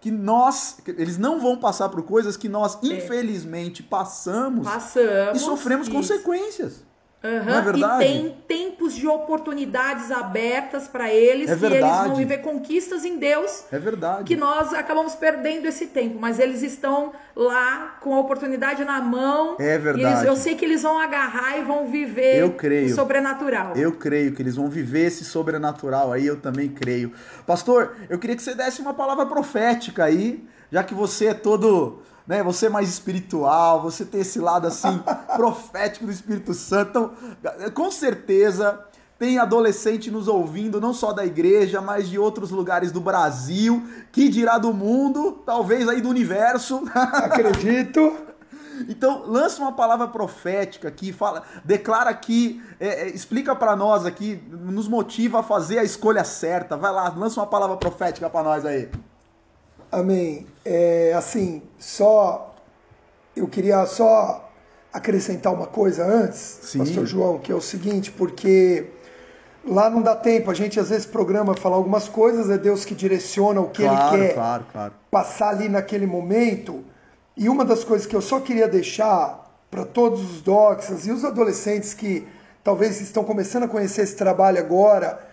que 0.00 0.10
nós. 0.10 0.78
Eles 0.86 1.18
não 1.18 1.40
vão 1.40 1.56
passar 1.56 1.88
por 1.88 2.02
coisas 2.02 2.36
que 2.36 2.48
nós, 2.48 2.78
infelizmente, 2.82 3.82
passamos 3.82 4.66
É. 4.66 4.70
Passamos. 4.70 5.40
e 5.40 5.44
sofremos 5.44 5.86
isso. 5.88 5.96
consequências. 5.96 6.84
Não 7.20 7.58
é 7.58 7.60
verdade? 7.62 8.04
E 8.04 8.06
tem 8.06 8.36
tempos 8.46 8.94
de 8.94 9.06
oportunidades 9.08 10.12
abertas 10.12 10.86
para 10.86 11.12
eles, 11.12 11.50
É 11.50 11.56
que 11.56 11.64
eles 11.66 11.80
vão 11.80 12.14
viver 12.14 12.38
conquistas 12.38 13.04
em 13.04 13.16
Deus, 13.18 13.64
É 13.72 13.78
verdade. 13.78 14.22
que 14.24 14.36
nós 14.36 14.72
acabamos 14.72 15.16
perdendo 15.16 15.66
esse 15.66 15.86
tempo, 15.86 16.16
mas 16.20 16.38
eles 16.38 16.62
estão 16.62 17.12
lá 17.34 17.96
com 18.00 18.14
a 18.14 18.20
oportunidade 18.20 18.84
na 18.84 19.00
mão. 19.00 19.56
É 19.58 19.76
verdade. 19.78 20.14
eles- 20.18 20.24
eu 20.24 20.36
sei 20.36 20.54
que 20.54 20.64
eles 20.64 20.82
vão 20.82 20.98
agarrar 20.98 21.58
e 21.58 21.62
vão 21.62 21.88
viver 21.88 22.36
Eu 22.38 22.52
creio. 22.52 22.86
o 22.92 22.94
sobrenatural. 22.94 23.72
Eu 23.76 23.92
creio 23.92 24.32
que 24.32 24.40
eles 24.40 24.54
vão 24.54 24.68
viver 24.68 25.06
esse 25.06 25.24
sobrenatural 25.24 26.12
aí, 26.12 26.24
eu 26.26 26.36
também 26.40 26.68
creio. 26.68 27.12
Pastor, 27.46 27.96
eu 28.08 28.18
queria 28.18 28.36
que 28.36 28.42
você 28.42 28.54
desse 28.54 28.80
uma 28.80 28.94
palavra 28.94 29.26
profética 29.26 30.04
aí, 30.04 30.44
já 30.70 30.84
que 30.84 30.94
você 30.94 31.26
é 31.26 31.34
todo, 31.34 32.00
né, 32.28 32.42
você 32.42 32.66
é 32.66 32.68
mais 32.68 32.90
espiritual, 32.90 33.80
você 33.80 34.04
tem 34.04 34.20
esse 34.20 34.38
lado 34.38 34.66
assim 34.66 35.02
profético 35.34 36.04
do 36.04 36.12
Espírito 36.12 36.52
Santo. 36.52 37.10
Então, 37.40 37.70
com 37.70 37.90
certeza 37.90 38.84
tem 39.18 39.38
adolescente 39.38 40.10
nos 40.12 40.28
ouvindo, 40.28 40.80
não 40.80 40.92
só 40.94 41.12
da 41.12 41.26
igreja, 41.26 41.80
mas 41.80 42.08
de 42.08 42.18
outros 42.18 42.50
lugares 42.50 42.92
do 42.92 43.00
Brasil, 43.00 43.82
que 44.12 44.28
dirá 44.28 44.58
do 44.58 44.72
mundo, 44.72 45.42
talvez 45.44 45.88
aí 45.88 46.00
do 46.00 46.08
universo. 46.08 46.84
Acredito. 46.94 48.16
Então, 48.88 49.24
lança 49.26 49.60
uma 49.60 49.72
palavra 49.72 50.06
profética 50.06 50.86
aqui, 50.86 51.12
fala, 51.12 51.42
declara 51.64 52.10
aqui, 52.10 52.62
é, 52.78 53.06
é, 53.06 53.08
explica 53.08 53.56
pra 53.56 53.74
nós 53.74 54.06
aqui, 54.06 54.40
nos 54.50 54.86
motiva 54.86 55.40
a 55.40 55.42
fazer 55.42 55.80
a 55.80 55.84
escolha 55.84 56.22
certa. 56.22 56.76
Vai 56.76 56.92
lá, 56.92 57.08
lança 57.08 57.40
uma 57.40 57.46
palavra 57.46 57.76
profética 57.76 58.30
pra 58.30 58.42
nós 58.44 58.64
aí. 58.64 58.88
Amém. 59.90 60.46
É, 60.70 61.14
assim, 61.16 61.62
só 61.78 62.54
eu 63.34 63.48
queria 63.48 63.86
só 63.86 64.50
acrescentar 64.92 65.54
uma 65.54 65.66
coisa 65.66 66.04
antes, 66.04 66.58
Sim. 66.62 66.80
Pastor 66.80 67.06
João, 67.06 67.38
que 67.38 67.50
é 67.50 67.54
o 67.54 67.60
seguinte, 67.60 68.10
porque 68.10 68.86
lá 69.64 69.88
não 69.88 70.02
dá 70.02 70.14
tempo, 70.14 70.50
a 70.50 70.54
gente 70.54 70.78
às 70.78 70.90
vezes 70.90 71.06
programa 71.06 71.54
falar 71.54 71.76
algumas 71.76 72.06
coisas, 72.06 72.50
é 72.50 72.58
Deus 72.58 72.84
que 72.84 72.94
direciona 72.94 73.62
o 73.62 73.70
que 73.70 73.82
claro, 73.82 74.16
ele 74.16 74.26
quer 74.26 74.34
claro, 74.34 74.66
claro. 74.70 74.92
passar 75.10 75.48
ali 75.48 75.70
naquele 75.70 76.06
momento. 76.06 76.84
E 77.34 77.48
uma 77.48 77.64
das 77.64 77.82
coisas 77.82 78.06
que 78.06 78.14
eu 78.14 78.20
só 78.20 78.38
queria 78.38 78.68
deixar 78.68 79.50
para 79.70 79.86
todos 79.86 80.20
os 80.20 80.42
doxas 80.42 81.06
e 81.06 81.10
os 81.10 81.24
adolescentes 81.24 81.94
que 81.94 82.28
talvez 82.62 83.00
estão 83.00 83.24
começando 83.24 83.62
a 83.62 83.68
conhecer 83.68 84.02
esse 84.02 84.16
trabalho 84.16 84.58
agora 84.58 85.27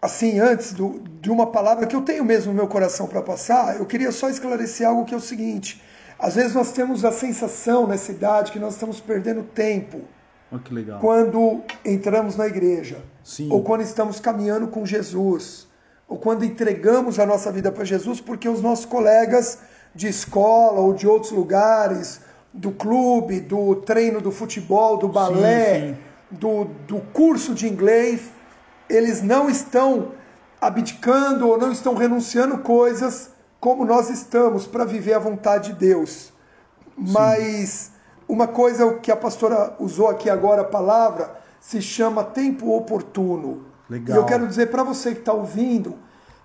assim, 0.00 0.38
antes 0.38 0.72
do, 0.72 1.00
de 1.20 1.30
uma 1.30 1.46
palavra 1.46 1.86
que 1.86 1.94
eu 1.94 2.02
tenho 2.02 2.24
mesmo 2.24 2.52
no 2.52 2.56
meu 2.56 2.68
coração 2.68 3.06
para 3.06 3.22
passar, 3.22 3.78
eu 3.78 3.86
queria 3.86 4.12
só 4.12 4.28
esclarecer 4.28 4.86
algo 4.86 5.04
que 5.04 5.14
é 5.14 5.16
o 5.16 5.20
seguinte. 5.20 5.82
Às 6.18 6.34
vezes 6.34 6.54
nós 6.54 6.72
temos 6.72 7.04
a 7.04 7.12
sensação 7.12 7.86
nessa 7.86 8.10
idade 8.10 8.52
que 8.52 8.58
nós 8.58 8.74
estamos 8.74 9.00
perdendo 9.00 9.42
tempo 9.42 10.00
Olha 10.50 10.60
que 10.62 10.74
legal. 10.74 11.00
quando 11.00 11.62
entramos 11.84 12.36
na 12.36 12.46
igreja, 12.46 12.98
Sim. 13.22 13.48
ou 13.50 13.62
quando 13.62 13.82
estamos 13.82 14.18
caminhando 14.18 14.68
com 14.68 14.84
Jesus, 14.84 15.68
ou 16.08 16.18
quando 16.18 16.44
entregamos 16.44 17.18
a 17.18 17.26
nossa 17.26 17.52
vida 17.52 17.70
para 17.70 17.84
Jesus, 17.84 18.20
porque 18.20 18.48
os 18.48 18.62
nossos 18.62 18.86
colegas 18.86 19.58
de 19.94 20.08
escola 20.08 20.80
ou 20.80 20.94
de 20.94 21.06
outros 21.06 21.32
lugares, 21.32 22.20
do 22.52 22.72
clube, 22.72 23.40
do 23.40 23.76
treino 23.76 24.20
do 24.20 24.32
futebol, 24.32 24.96
do 24.96 25.08
balé, 25.08 25.80
sim. 25.80 25.96
Do, 26.30 26.64
do 26.86 27.00
curso 27.12 27.54
de 27.54 27.66
inglês, 27.66 28.20
eles 28.88 29.22
não 29.22 29.48
estão 29.48 30.12
abdicando 30.60 31.48
ou 31.48 31.58
não 31.58 31.70
estão 31.70 31.94
renunciando 31.94 32.58
coisas 32.58 33.30
como 33.60 33.84
nós 33.84 34.08
estamos 34.10 34.66
para 34.66 34.84
viver 34.84 35.14
a 35.14 35.18
vontade 35.18 35.72
de 35.72 35.78
Deus. 35.78 36.32
Mas 36.96 37.92
uma 38.28 38.46
coisa 38.46 38.94
que 38.94 39.10
a 39.10 39.16
pastora 39.16 39.74
usou 39.78 40.08
aqui 40.08 40.28
agora, 40.28 40.62
a 40.62 40.64
palavra, 40.64 41.36
se 41.60 41.80
chama 41.80 42.24
tempo 42.24 42.74
oportuno. 42.74 43.64
Legal. 43.88 44.16
E 44.16 44.20
eu 44.20 44.26
quero 44.26 44.46
dizer 44.46 44.70
para 44.70 44.82
você 44.82 45.12
que 45.12 45.20
está 45.20 45.32
ouvindo, 45.32 45.96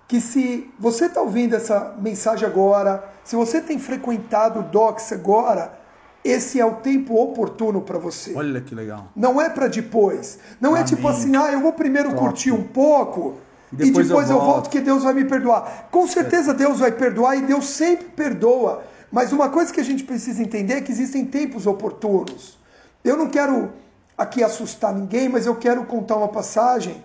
que 0.08 0.20
se 0.20 0.72
você 0.78 1.06
está 1.06 1.20
ouvindo 1.20 1.54
essa 1.54 1.94
mensagem 1.98 2.46
agora, 2.46 3.04
se 3.22 3.36
você 3.36 3.60
tem 3.60 3.78
frequentado 3.78 4.60
o 4.60 4.62
Docs 4.62 5.12
agora, 5.12 5.78
esse 6.24 6.58
é 6.58 6.64
o 6.64 6.76
tempo 6.76 7.14
oportuno 7.20 7.82
para 7.82 7.98
você. 7.98 8.32
Olha 8.34 8.60
que 8.60 8.74
legal. 8.74 9.08
Não 9.14 9.40
é 9.40 9.48
para 9.50 9.68
depois. 9.68 10.38
Não 10.60 10.70
é 10.76 10.80
Amém. 10.80 10.84
tipo 10.94 11.06
assim, 11.06 11.36
ah, 11.36 11.52
eu 11.52 11.60
vou 11.60 11.72
primeiro 11.72 12.08
Top. 12.10 12.20
curtir 12.20 12.50
um 12.52 12.62
pouco 12.64 13.34
E 13.72 13.74
e 13.74 13.86
depois 13.86 14.08
depois, 14.08 14.30
eu 14.30 14.36
eu, 14.36 14.40
volto. 14.40 14.52
volto. 14.54 14.70
que 14.70 14.80
Deus 14.80 15.02
vai 15.04 15.12
me 15.14 15.24
perdoar. 15.24 15.88
Com 15.90 16.06
certeza 16.08 16.54
Deus 16.54 16.78
vai 16.80 16.92
perdoar 16.92 17.36
e 17.36 17.42
Deus 17.42 17.66
sempre 17.66 18.06
perdoa. 18.06 18.82
Mas 19.12 19.32
uma 19.32 19.48
coisa 19.50 19.72
que 19.72 19.80
a 19.80 19.84
gente 19.84 20.02
precisa 20.04 20.42
entender 20.42 20.74
é 20.74 20.80
que 20.80 20.90
existem 20.90 21.24
tempos 21.24 21.66
oportunos. 21.66 22.58
Eu 23.04 23.16
não 23.16 23.28
quero 23.28 23.70
aqui 24.16 24.42
assustar 24.42 24.94
ninguém, 24.94 25.28
mas 25.28 25.44
eu 25.46 25.54
quero 25.56 25.84
contar 25.84 26.16
uma 26.16 26.28
passagem 26.28 27.02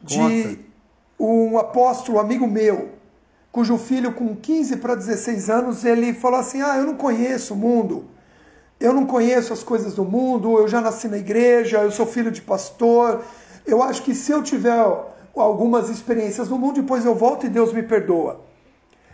de 0.00 0.16
Conta. 0.16 0.58
um 1.18 1.58
apóstolo 1.58 2.18
amigo 2.18 2.46
meu, 2.46 2.90
cujo 3.52 3.76
filho 3.76 4.12
com 4.12 4.34
15 4.36 4.76
para 4.76 4.94
16 4.94 5.50
anos, 5.50 5.84
ele 5.84 6.14
falou 6.14 6.38
assim: 6.40 6.62
"Ah, 6.62 6.76
eu 6.78 6.84
não 6.86 6.94
conheço 6.94 7.52
o 7.54 7.56
mundo. 7.56 8.04
Eu 8.80 8.94
não 8.94 9.04
conheço 9.04 9.52
as 9.52 9.62
coisas 9.62 9.94
do 9.94 10.04
mundo, 10.04 10.58
eu 10.58 10.66
já 10.66 10.80
nasci 10.80 11.06
na 11.06 11.18
igreja, 11.18 11.82
eu 11.82 11.90
sou 11.90 12.06
filho 12.06 12.30
de 12.30 12.40
pastor. 12.40 13.22
Eu 13.66 13.82
acho 13.82 14.02
que 14.02 14.14
se 14.14 14.32
eu 14.32 14.42
tiver 14.42 14.74
algumas 15.36 15.90
experiências 15.90 16.48
no 16.48 16.58
mundo, 16.58 16.80
depois 16.80 17.04
eu 17.04 17.14
volto 17.14 17.44
e 17.44 17.50
Deus 17.50 17.74
me 17.74 17.82
perdoa. 17.82 18.40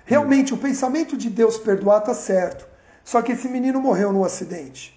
Realmente, 0.04 0.54
o 0.54 0.56
pensamento 0.56 1.16
de 1.16 1.28
Deus 1.28 1.58
perdoar 1.58 1.98
está 1.98 2.14
certo. 2.14 2.64
Só 3.04 3.20
que 3.20 3.32
esse 3.32 3.48
menino 3.48 3.80
morreu 3.80 4.12
num 4.12 4.24
acidente 4.24 4.96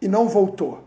e 0.00 0.06
não 0.06 0.28
voltou. 0.28 0.84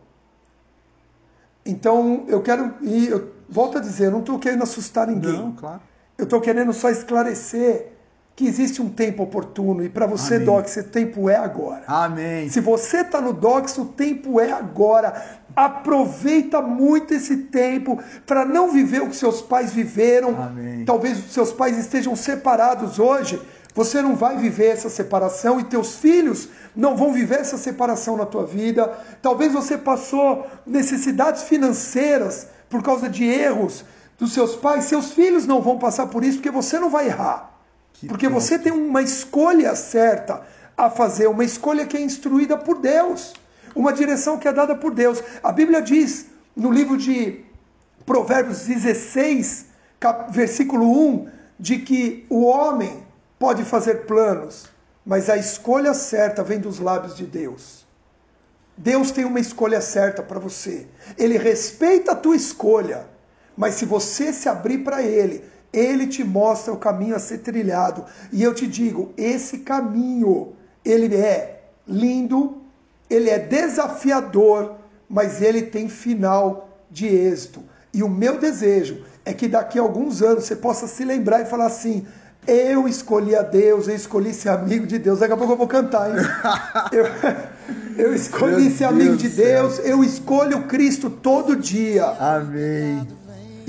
Então, 1.65 2.23
eu 2.27 2.41
quero. 2.41 2.73
E 2.81 3.07
eu 3.07 3.33
volto 3.49 3.77
a 3.77 3.81
dizer, 3.81 4.05
eu 4.05 4.11
não 4.11 4.21
estou 4.21 4.39
querendo 4.39 4.63
assustar 4.63 5.07
ninguém. 5.07 5.33
Não, 5.33 5.51
claro. 5.51 5.81
Eu 6.17 6.23
estou 6.23 6.39
querendo 6.39 6.71
só 6.71 6.89
esclarecer 6.89 7.93
que 8.39 8.47
existe 8.47 8.81
um 8.81 8.87
tempo 8.87 9.23
oportuno. 9.23 9.83
E 9.83 9.89
para 9.89 10.05
você, 10.05 10.35
Amém. 10.35 10.45
Doc, 10.45 10.65
esse 10.65 10.83
tempo 10.83 11.29
é 11.29 11.35
agora. 11.35 11.83
Amém. 11.85 12.47
Se 12.47 12.61
você 12.61 13.01
está 13.01 13.19
no 13.19 13.33
Docs, 13.33 13.77
o 13.77 13.85
tempo 13.87 14.39
é 14.39 14.49
agora. 14.49 15.41
Aproveita 15.53 16.61
muito 16.61 17.13
esse 17.13 17.35
tempo 17.35 18.01
para 18.25 18.45
não 18.45 18.71
viver 18.71 19.01
o 19.01 19.09
que 19.09 19.15
seus 19.17 19.41
pais 19.41 19.73
viveram. 19.73 20.41
Amém. 20.41 20.85
Talvez 20.85 21.19
os 21.19 21.33
seus 21.33 21.51
pais 21.51 21.77
estejam 21.77 22.15
separados 22.15 22.97
hoje. 22.97 23.41
Você 23.75 24.01
não 24.01 24.15
vai 24.15 24.37
viver 24.37 24.67
essa 24.67 24.89
separação 24.89 25.59
e 25.59 25.65
teus 25.65 25.97
filhos 25.97 26.47
não 26.73 26.95
vão 26.95 27.11
viver 27.11 27.41
essa 27.41 27.57
separação 27.57 28.15
na 28.15 28.25
tua 28.25 28.45
vida. 28.45 28.89
Talvez 29.21 29.51
você 29.51 29.77
passou 29.77 30.47
necessidades 30.65 31.43
financeiras 31.43 32.47
por 32.69 32.81
causa 32.81 33.09
de 33.09 33.25
erros 33.25 33.83
dos 34.17 34.31
seus 34.31 34.55
pais. 34.55 34.85
Seus 34.85 35.11
filhos 35.11 35.45
não 35.45 35.61
vão 35.61 35.77
passar 35.77 36.07
por 36.07 36.23
isso 36.23 36.37
porque 36.37 36.49
você 36.49 36.79
não 36.79 36.89
vai 36.89 37.07
errar. 37.07 37.58
Que 37.99 38.07
Porque 38.07 38.27
top. 38.27 38.39
você 38.41 38.57
tem 38.57 38.71
uma 38.71 39.01
escolha 39.01 39.75
certa 39.75 40.41
a 40.77 40.89
fazer, 40.89 41.27
uma 41.27 41.43
escolha 41.43 41.85
que 41.85 41.97
é 41.97 42.01
instruída 42.01 42.57
por 42.57 42.77
Deus, 42.79 43.33
uma 43.75 43.91
direção 43.91 44.37
que 44.37 44.47
é 44.47 44.53
dada 44.53 44.75
por 44.75 44.93
Deus. 44.93 45.21
A 45.43 45.51
Bíblia 45.51 45.81
diz 45.81 46.27
no 46.55 46.71
livro 46.71 46.97
de 46.97 47.41
Provérbios 48.05 48.61
16, 48.65 49.65
cap- 49.99 50.31
versículo 50.31 50.85
1, 51.09 51.27
de 51.59 51.79
que 51.79 52.25
o 52.29 52.43
homem 52.45 53.03
pode 53.37 53.63
fazer 53.65 54.05
planos, 54.05 54.69
mas 55.05 55.29
a 55.29 55.35
escolha 55.37 55.93
certa 55.93 56.43
vem 56.43 56.59
dos 56.59 56.79
lábios 56.79 57.15
de 57.15 57.25
Deus. 57.25 57.85
Deus 58.77 59.11
tem 59.11 59.25
uma 59.25 59.39
escolha 59.41 59.81
certa 59.81 60.23
para 60.23 60.39
você. 60.39 60.87
Ele 61.17 61.37
respeita 61.37 62.13
a 62.13 62.15
tua 62.15 62.35
escolha, 62.35 63.05
mas 63.57 63.75
se 63.75 63.83
você 63.85 64.31
se 64.31 64.47
abrir 64.47 64.79
para 64.79 65.01
Ele, 65.03 65.43
Ele 65.71 66.07
te 66.07 66.23
mostra 66.23 66.73
o 66.73 66.77
caminho 66.77 67.15
a 67.15 67.19
ser 67.19 67.39
trilhado. 67.39 68.05
E 68.31 68.41
eu 68.41 68.53
te 68.53 68.65
digo, 68.65 69.13
esse 69.17 69.59
caminho, 69.59 70.53
ele 70.83 71.15
é 71.15 71.61
lindo, 71.87 72.57
ele 73.09 73.29
é 73.29 73.39
desafiador, 73.39 74.75
mas 75.07 75.41
ele 75.41 75.63
tem 75.63 75.87
final 75.89 76.69
de 76.89 77.07
êxito. 77.07 77.63
E 77.93 78.03
o 78.03 78.09
meu 78.09 78.37
desejo 78.37 79.03
é 79.25 79.33
que 79.33 79.47
daqui 79.47 79.79
a 79.79 79.81
alguns 79.81 80.21
anos 80.21 80.45
você 80.45 80.55
possa 80.55 80.87
se 80.87 81.03
lembrar 81.03 81.41
e 81.41 81.45
falar 81.45 81.65
assim: 81.65 82.05
eu 82.47 82.87
escolhi 82.87 83.35
a 83.35 83.41
Deus, 83.41 83.87
eu 83.87 83.95
escolhi 83.95 84.33
ser 84.33 84.49
amigo 84.49 84.87
de 84.87 84.97
Deus. 84.97 85.19
Daqui 85.19 85.33
a 85.33 85.37
pouco 85.37 85.53
eu 85.53 85.57
vou 85.57 85.67
cantar, 85.67 86.09
hein? 86.09 86.15
eu, 86.91 88.05
eu 88.05 88.15
escolhi 88.15 88.63
Meu 88.63 88.71
ser 88.71 88.85
amigo 88.85 89.09
Deus 89.09 89.21
de 89.21 89.29
céu. 89.29 89.67
Deus, 89.67 89.79
eu 89.79 90.03
escolho 90.03 90.63
Cristo 90.63 91.09
todo 91.09 91.55
dia. 91.55 92.05
Amém. 92.05 93.07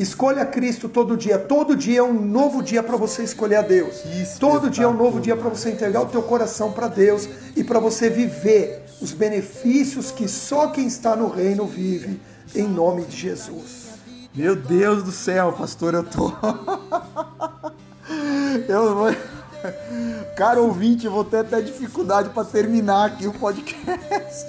Escolha 0.01 0.47
Cristo 0.47 0.89
todo 0.89 1.15
dia. 1.15 1.39
Todo 1.39 1.77
dia 1.77 1.99
é 1.99 2.03
um 2.03 2.15
novo 2.15 2.63
dia 2.63 2.83
para 2.83 2.97
você 2.97 3.23
escolher 3.23 3.57
a 3.57 3.63
Deus. 3.63 4.03
Todo 4.39 4.71
dia 4.71 4.85
é 4.85 4.89
um 4.89 4.97
novo 4.97 5.21
dia 5.21 5.37
para 5.37 5.51
você 5.51 5.71
entregar 5.71 6.01
o 6.01 6.07
teu 6.07 6.23
coração 6.23 6.73
para 6.73 6.89
Deus 6.89 7.29
e 7.55 7.63
para 7.63 7.79
você 7.79 8.09
viver 8.09 8.87
os 8.99 9.13
benefícios 9.13 10.11
que 10.11 10.27
só 10.27 10.69
quem 10.69 10.87
está 10.87 11.15
no 11.15 11.29
reino 11.29 11.67
vive 11.67 12.19
em 12.55 12.67
nome 12.67 13.05
de 13.05 13.15
Jesus. 13.15 13.91
Meu 14.35 14.57
Deus 14.57 15.03
do 15.03 15.13
céu, 15.13 15.53
pastor, 15.53 15.93
eu 15.93 16.03
tô. 16.03 16.33
eu 18.67 18.95
vou. 18.95 19.15
Cara 20.35 20.63
ouvinte, 20.63 21.05
eu 21.05 21.13
vou 21.13 21.25
ter 21.25 21.41
até 21.41 21.61
dificuldade 21.61 22.31
para 22.31 22.45
terminar 22.45 23.05
aqui 23.05 23.27
o 23.27 23.35
podcast. 23.35 24.47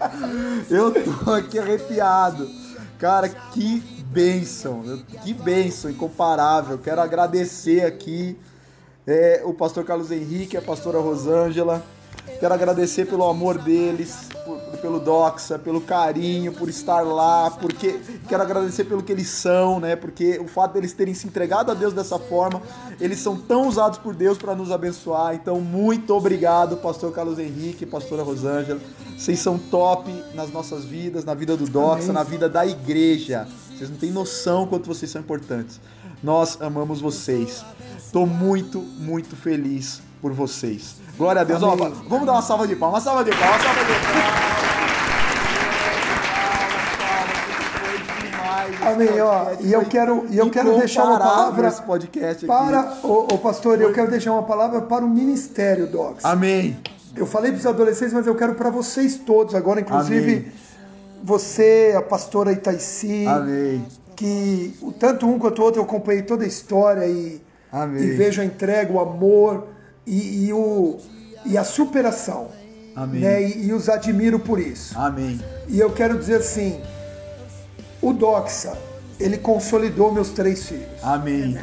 eu 0.70 0.90
tô 0.90 1.32
aqui 1.32 1.58
arrepiado. 1.58 2.48
Cara, 2.98 3.28
que 3.28 3.99
bênção, 4.10 4.82
que 5.22 5.32
bênção 5.32 5.90
incomparável. 5.90 6.78
Quero 6.78 7.00
agradecer 7.00 7.84
aqui 7.84 8.36
é, 9.06 9.40
o 9.44 9.54
pastor 9.54 9.84
Carlos 9.84 10.10
Henrique, 10.10 10.56
a 10.56 10.62
pastora 10.62 10.98
Rosângela. 10.98 11.82
Quero 12.38 12.52
agradecer 12.54 13.06
pelo 13.06 13.24
amor 13.28 13.58
deles, 13.58 14.28
por- 14.44 14.58
pelo 14.80 14.98
Doxa, 14.98 15.58
pelo 15.58 15.80
carinho, 15.80 16.52
por 16.52 16.68
estar 16.68 17.02
lá, 17.02 17.50
porque 17.50 18.00
quero 18.28 18.42
agradecer 18.42 18.84
pelo 18.84 19.02
que 19.02 19.12
eles 19.12 19.28
são, 19.28 19.78
né? 19.78 19.94
Porque 19.94 20.38
o 20.38 20.46
fato 20.48 20.72
deles 20.74 20.92
terem 20.92 21.12
se 21.14 21.26
entregado 21.26 21.70
a 21.70 21.74
Deus 21.74 21.92
dessa 21.92 22.18
forma, 22.18 22.62
eles 23.00 23.18
são 23.18 23.36
tão 23.36 23.68
usados 23.68 23.98
por 23.98 24.14
Deus 24.14 24.38
para 24.38 24.54
nos 24.54 24.70
abençoar. 24.70 25.34
Então, 25.34 25.60
muito 25.60 26.14
obrigado, 26.14 26.76
pastor 26.78 27.12
Carlos 27.12 27.38
Henrique, 27.38 27.84
pastora 27.86 28.22
Rosângela. 28.22 28.80
Vocês 29.18 29.38
são 29.38 29.58
top 29.58 30.10
nas 30.34 30.50
nossas 30.50 30.84
vidas, 30.84 31.24
na 31.24 31.34
vida 31.34 31.56
do 31.56 31.66
Doxa, 31.66 32.04
Amém. 32.04 32.12
na 32.12 32.22
vida 32.22 32.48
da 32.48 32.66
igreja. 32.66 33.46
Vocês 33.80 33.88
não 33.88 33.96
têm 33.96 34.10
noção 34.10 34.66
quanto 34.66 34.86
vocês 34.86 35.10
são 35.10 35.22
importantes. 35.22 35.80
Nós 36.22 36.60
amamos 36.60 37.00
vocês. 37.00 37.64
Tô 38.12 38.26
muito, 38.26 38.78
muito 38.78 39.34
feliz 39.34 40.02
por 40.20 40.34
vocês. 40.34 40.96
Glória 41.16 41.40
a 41.40 41.44
Deus. 41.44 41.62
Ó, 41.62 41.74
vamos 42.06 42.26
dar 42.26 42.32
uma 42.32 42.42
salva 42.42 42.68
de 42.68 42.76
palmas, 42.76 43.06
uma 43.06 43.10
salva 43.10 43.24
de 43.24 43.30
palmas, 43.30 43.64
uma 43.64 43.64
salva 43.64 43.80
de 43.80 43.86
palmas. 43.90 44.50
Amém, 48.82 49.20
ó. 49.22 49.46
E 49.60 49.72
eu 49.72 49.86
quero, 49.86 50.26
e 50.28 50.36
eu 50.36 50.50
quero 50.50 50.78
deixar 50.78 51.04
uma 51.06 51.18
palavra 51.18 51.68
esse 51.68 51.82
podcast 51.82 52.44
aqui. 52.44 52.46
para 52.46 52.98
o, 53.02 53.38
pastor, 53.38 53.80
eu 53.80 53.94
quero 53.94 54.10
deixar 54.10 54.32
uma 54.32 54.42
palavra 54.42 54.82
para 54.82 55.02
o 55.02 55.08
ministério 55.08 55.86
Docs. 55.86 56.22
Amém. 56.26 56.78
Eu 57.16 57.24
falei 57.24 57.50
para 57.50 57.60
os 57.60 57.66
adolescentes, 57.66 58.12
mas 58.12 58.26
eu 58.26 58.34
quero 58.34 58.54
para 58.54 58.68
vocês 58.68 59.16
todos 59.16 59.54
agora, 59.54 59.80
inclusive 59.80 60.32
Amém. 60.32 60.52
Você, 61.22 61.94
a 61.96 62.02
pastora 62.02 62.52
Itaici, 62.52 63.26
Amém. 63.26 63.84
que 64.16 64.74
o- 64.82 64.92
tanto 64.92 65.26
um 65.26 65.38
quanto 65.38 65.60
o 65.60 65.64
outro 65.64 65.80
eu 65.80 65.84
acompanhei 65.84 66.22
toda 66.22 66.44
a 66.44 66.46
história 66.48 67.06
e, 67.06 67.40
Amém. 67.72 68.02
e 68.02 68.10
vejo 68.12 68.40
a 68.40 68.44
entrega, 68.44 68.92
o 68.92 69.00
amor 69.00 69.68
e, 70.06 70.46
e 70.46 70.52
o, 70.52 70.98
e 71.46 71.56
a 71.58 71.64
superação. 71.64 72.48
Amém. 72.96 73.20
Né? 73.20 73.42
E, 73.42 73.66
e 73.66 73.72
os 73.72 73.88
admiro 73.88 74.38
por 74.40 74.58
isso. 74.58 74.98
Amém. 74.98 75.40
E 75.68 75.78
eu 75.78 75.90
quero 75.92 76.18
dizer 76.18 76.36
assim, 76.36 76.80
o 78.02 78.12
Doxa, 78.12 78.72
ele 79.18 79.36
consolidou 79.38 80.12
meus 80.12 80.30
três 80.30 80.64
filhos. 80.66 80.86
Amém. 81.02 81.56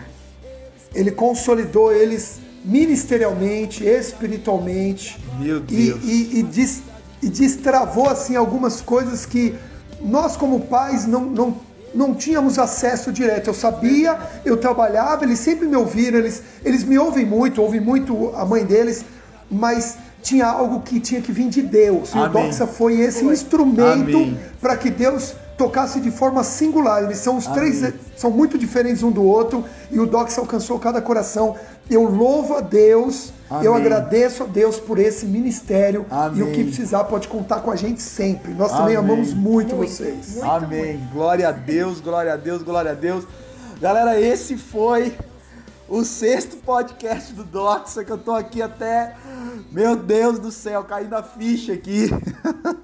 Ele 0.95 1.11
consolidou 1.11 1.91
eles 1.91 2.39
ministerialmente, 2.63 3.83
espiritualmente. 3.85 5.19
Meu 5.39 5.57
E, 5.57 5.61
Deus. 5.61 5.99
e, 6.03 6.39
e, 6.39 6.43
des- 6.43 6.81
e 7.21 7.29
destravou 7.29 8.09
assim 8.09 8.35
algumas 8.35 8.81
coisas 8.81 9.25
que 9.25 9.55
nós 10.01 10.37
como 10.37 10.61
pais 10.61 11.05
não, 11.05 11.21
não, 11.21 11.57
não 11.93 12.13
tínhamos 12.13 12.59
acesso 12.59 13.11
direto. 13.11 13.47
Eu 13.47 13.53
sabia, 13.53 14.17
eu 14.45 14.57
trabalhava, 14.57 15.23
eles 15.23 15.39
sempre 15.39 15.67
me 15.67 15.75
ouviram, 15.75 16.19
eles, 16.19 16.43
eles 16.63 16.83
me 16.83 16.97
ouvem 16.97 17.25
muito, 17.25 17.61
ouvem 17.61 17.79
muito 17.79 18.31
a 18.35 18.45
mãe 18.45 18.63
deles, 18.63 19.03
mas 19.49 19.97
tinha 20.21 20.45
algo 20.45 20.81
que 20.81 20.99
tinha 20.99 21.21
que 21.21 21.31
vir 21.31 21.49
de 21.49 21.61
Deus. 21.61 22.13
E 22.13 22.17
o 22.17 22.23
Amém. 22.23 22.47
Doxa 22.47 22.67
foi 22.67 22.99
esse 22.99 23.25
instrumento 23.25 24.17
Amém. 24.17 24.39
para 24.59 24.75
que 24.75 24.89
Deus 24.89 25.33
tocasse 25.57 25.99
de 25.99 26.11
forma 26.11 26.43
singular. 26.43 27.03
Eles 27.03 27.17
são 27.17 27.37
os 27.37 27.47
três, 27.47 27.93
são 28.15 28.29
muito 28.29 28.57
diferentes 28.57 29.01
um 29.03 29.11
do 29.11 29.23
outro 29.23 29.65
e 29.89 29.99
o 29.99 30.05
Dox 30.05 30.37
alcançou 30.37 30.77
cada 30.79 31.01
coração. 31.01 31.55
Eu 31.89 32.03
louvo 32.03 32.55
a 32.55 32.61
Deus, 32.61 33.33
eu 33.49 33.73
Amém. 33.73 33.85
agradeço 33.85 34.43
a 34.43 34.45
Deus 34.45 34.79
por 34.79 34.99
esse 34.99 35.25
ministério 35.25 36.05
Amém. 36.09 36.39
e 36.39 36.43
o 36.43 36.51
que 36.51 36.63
precisar 36.65 37.03
pode 37.05 37.27
contar 37.27 37.61
com 37.61 37.71
a 37.71 37.75
gente 37.75 38.01
sempre. 38.01 38.53
Nós 38.53 38.71
também 38.71 38.95
Amém. 38.95 39.11
amamos 39.13 39.33
muito, 39.33 39.75
Muito, 39.75 39.89
vocês. 39.89 40.35
muito. 40.35 40.43
Amém. 40.49 40.99
Glória 41.13 41.47
a 41.47 41.51
Deus, 41.51 42.01
glória 42.01 42.33
a 42.33 42.37
Deus, 42.37 42.61
glória 42.61 42.91
a 42.91 42.95
Deus. 42.95 43.23
Galera, 43.79 44.19
esse 44.19 44.57
foi 44.57 45.13
o 45.89 46.03
sexto 46.03 46.57
podcast 46.57 47.33
do 47.33 47.43
Doxa, 47.43 48.03
que 48.03 48.11
eu 48.11 48.17
tô 48.17 48.33
aqui 48.33 48.61
até. 48.61 49.15
Meu 49.71 49.95
Deus 49.95 50.37
do 50.37 50.51
céu, 50.51 50.83
caindo 50.83 51.13
a 51.15 51.23
ficha 51.23 51.73
aqui. 51.73 52.09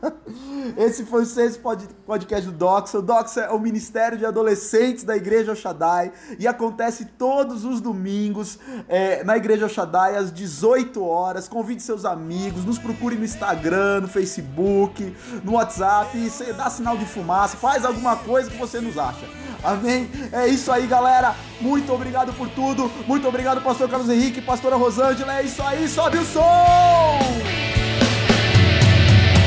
Esse 0.77 1.05
foi 1.05 1.23
o 1.23 1.25
sexto 1.25 1.59
pod- 1.61 1.87
podcast 2.05 2.49
do 2.49 2.57
Doxa. 2.57 2.99
O 2.99 3.01
Doxa 3.01 3.41
é 3.41 3.49
o 3.51 3.59
Ministério 3.59 4.17
de 4.17 4.25
Adolescentes 4.25 5.03
da 5.03 5.17
Igreja 5.17 5.53
Shaddai 5.53 6.13
e 6.39 6.47
acontece 6.47 7.05
todos 7.17 7.65
os 7.65 7.81
domingos 7.81 8.57
é, 8.87 9.23
na 9.23 9.35
Igreja 9.35 9.67
Shaddai 9.67 10.15
às 10.15 10.31
18 10.31 11.03
horas. 11.03 11.49
Convide 11.49 11.83
seus 11.83 12.05
amigos, 12.05 12.63
nos 12.63 12.79
procure 12.79 13.17
no 13.17 13.25
Instagram, 13.25 14.01
no 14.01 14.07
Facebook, 14.07 15.15
no 15.43 15.53
WhatsApp, 15.53 16.17
dá 16.55 16.69
sinal 16.69 16.97
de 16.97 17.05
fumaça, 17.05 17.57
faz 17.57 17.83
alguma 17.83 18.15
coisa 18.15 18.49
que 18.49 18.57
você 18.57 18.79
nos 18.79 18.97
acha. 18.97 19.27
Amém? 19.63 20.09
É 20.31 20.47
isso 20.47 20.69
aí, 20.71 20.85
galera. 20.85 21.35
Muito 21.61 21.93
obrigado 21.93 22.33
por 22.33 22.49
tudo. 22.49 22.91
Muito 23.07 23.27
obrigado, 23.27 23.61
pastor 23.61 23.89
Carlos 23.89 24.09
Henrique, 24.09 24.41
pastora 24.41 24.75
Rosângela. 24.75 25.39
É 25.39 25.43
isso 25.43 25.63
aí, 25.63 25.87
sobe 25.87 26.17
o 26.17 26.25
som! 26.25 26.41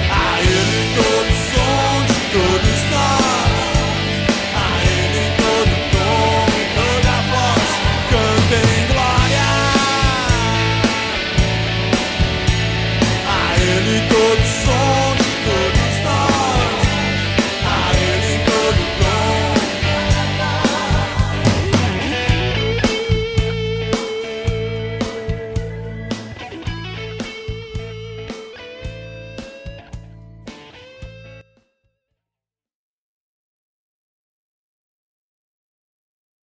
A 0.08 0.40
Ele 0.40 0.94
todo 0.94 1.32
som 1.52 2.04
de 2.06 2.20
todos 2.32 2.80
nós, 2.90 3.22
a 4.54 4.66
Ele 4.84 5.24
todo 5.36 5.74
tom 5.92 6.46
e 6.48 6.64
toda 6.74 7.14
voz, 7.30 7.70
cantem 8.10 8.86
glória. 8.86 9.48
A 13.28 13.30
Ele 13.60 13.96
todo 14.08 14.44
som 14.64 14.95